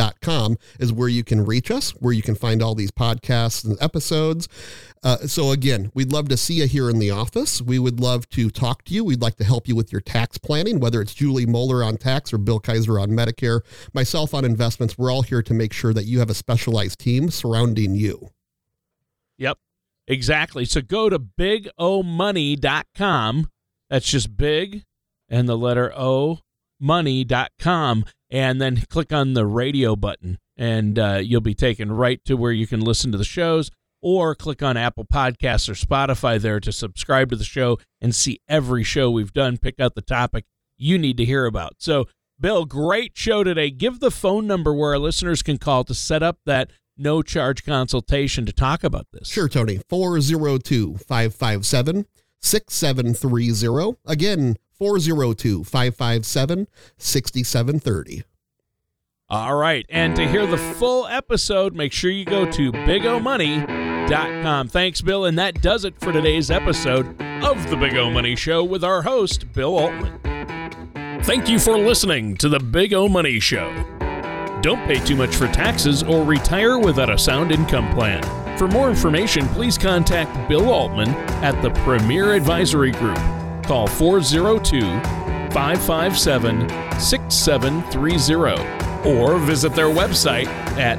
Money.com 0.00 0.56
is 0.78 0.92
where 0.92 1.08
you 1.08 1.24
can 1.24 1.44
reach 1.44 1.68
us, 1.70 1.92
where 1.92 2.12
you 2.12 2.20
can 2.22 2.34
find 2.34 2.62
all 2.62 2.74
these 2.74 2.90
podcasts 2.90 3.64
and 3.64 3.78
episodes. 3.80 4.46
Uh, 5.02 5.16
so, 5.18 5.50
again, 5.50 5.90
we'd 5.94 6.12
love 6.12 6.28
to 6.28 6.36
see 6.36 6.52
you 6.54 6.66
here 6.66 6.90
in 6.90 6.98
the 6.98 7.10
office. 7.10 7.62
We 7.62 7.78
would 7.78 8.00
love 8.00 8.28
to 8.30 8.50
talk 8.50 8.82
to 8.84 8.94
you. 8.94 9.04
We'd 9.04 9.22
like 9.22 9.36
to 9.36 9.44
help 9.44 9.68
you 9.68 9.76
with 9.76 9.92
your 9.92 10.00
tax 10.00 10.38
planning, 10.38 10.80
whether 10.80 11.00
it's 11.00 11.14
Julie 11.14 11.46
Moeller 11.46 11.84
on 11.84 11.96
tax 11.96 12.32
or 12.32 12.38
Bill 12.38 12.58
Kaiser 12.60 12.98
on 12.98 13.10
Medicare, 13.10 13.60
myself 13.92 14.34
on 14.34 14.44
investments. 14.44 14.98
We're 14.98 15.10
all 15.10 15.22
here 15.22 15.42
to 15.42 15.54
make 15.54 15.72
sure 15.72 15.94
that 15.94 16.04
you 16.04 16.18
have 16.18 16.30
a 16.30 16.34
specialized 16.34 16.98
team 16.98 17.30
surrounding 17.30 17.94
you. 17.94 18.30
Yep, 19.38 19.58
exactly. 20.06 20.66
So 20.66 20.82
go 20.82 21.08
to 21.08 21.18
bigomoney.com. 21.18 23.50
That's 23.88 24.06
just 24.06 24.36
big 24.36 24.84
and 25.28 25.48
the 25.48 25.56
letter 25.56 25.92
O 25.96 26.40
money.com 26.80 28.04
and 28.30 28.60
then 28.60 28.82
click 28.88 29.12
on 29.12 29.34
the 29.34 29.46
radio 29.46 29.94
button 29.94 30.38
and 30.56 30.98
uh, 30.98 31.20
you'll 31.22 31.40
be 31.40 31.54
taken 31.54 31.92
right 31.92 32.24
to 32.24 32.34
where 32.34 32.52
you 32.52 32.66
can 32.66 32.80
listen 32.80 33.12
to 33.12 33.18
the 33.18 33.24
shows 33.24 33.70
or 34.02 34.34
click 34.34 34.62
on 34.62 34.76
Apple 34.76 35.04
Podcasts 35.04 35.68
or 35.68 35.74
Spotify 35.74 36.40
there 36.40 36.60
to 36.60 36.72
subscribe 36.72 37.30
to 37.30 37.36
the 37.36 37.44
show 37.44 37.78
and 38.00 38.14
see 38.14 38.40
every 38.48 38.82
show 38.82 39.10
we've 39.10 39.32
done. 39.32 39.58
Pick 39.58 39.78
out 39.78 39.94
the 39.94 40.02
topic 40.02 40.44
you 40.76 40.98
need 40.98 41.16
to 41.18 41.24
hear 41.24 41.44
about. 41.44 41.74
So, 41.78 42.06
Bill, 42.38 42.64
great 42.64 43.12
show 43.16 43.44
today. 43.44 43.70
Give 43.70 44.00
the 44.00 44.10
phone 44.10 44.46
number 44.46 44.72
where 44.72 44.92
our 44.92 44.98
listeners 44.98 45.42
can 45.42 45.58
call 45.58 45.84
to 45.84 45.94
set 45.94 46.22
up 46.22 46.38
that 46.46 46.70
no 46.96 47.22
charge 47.22 47.64
consultation 47.64 48.46
to 48.46 48.52
talk 48.52 48.82
about 48.82 49.06
this. 49.12 49.28
Sure, 49.28 49.48
Tony. 49.48 49.80
402 49.88 50.96
557 50.96 52.06
6730. 52.40 53.98
Again, 54.06 54.56
402 54.80 55.62
557 55.62 56.66
6730. 56.96 58.22
All 59.28 59.54
right. 59.54 59.84
And 59.90 60.16
to 60.16 60.26
hear 60.26 60.46
the 60.46 60.56
full 60.56 61.06
episode, 61.06 61.74
make 61.76 61.92
sure 61.92 62.10
you 62.10 62.24
go 62.24 62.50
to 62.50 62.72
bigomoney.com. 62.72 64.68
Thanks, 64.68 65.02
Bill. 65.02 65.26
And 65.26 65.38
that 65.38 65.60
does 65.60 65.84
it 65.84 66.00
for 66.00 66.12
today's 66.12 66.50
episode 66.50 67.06
of 67.44 67.70
The 67.70 67.76
Big 67.76 67.94
O 67.96 68.10
Money 68.10 68.34
Show 68.34 68.64
with 68.64 68.82
our 68.82 69.02
host, 69.02 69.52
Bill 69.52 69.78
Altman. 69.78 70.18
Thank 71.24 71.48
you 71.48 71.58
for 71.60 71.78
listening 71.78 72.36
to 72.38 72.48
The 72.48 72.58
Big 72.58 72.94
O 72.94 73.06
Money 73.06 73.38
Show. 73.38 73.70
Don't 74.62 74.84
pay 74.86 74.98
too 75.04 75.14
much 75.16 75.36
for 75.36 75.46
taxes 75.48 76.02
or 76.02 76.24
retire 76.24 76.78
without 76.78 77.10
a 77.10 77.18
sound 77.18 77.52
income 77.52 77.92
plan. 77.92 78.22
For 78.58 78.66
more 78.66 78.88
information, 78.90 79.46
please 79.48 79.76
contact 79.78 80.48
Bill 80.48 80.70
Altman 80.70 81.10
at 81.44 81.60
the 81.62 81.70
Premier 81.82 82.32
Advisory 82.34 82.90
Group. 82.92 83.18
Call 83.70 83.86
402 83.86 84.80
557 85.52 86.68
6730 86.98 89.08
or 89.08 89.38
visit 89.38 89.76
their 89.76 89.86
website 89.86 90.48
at 90.76 90.98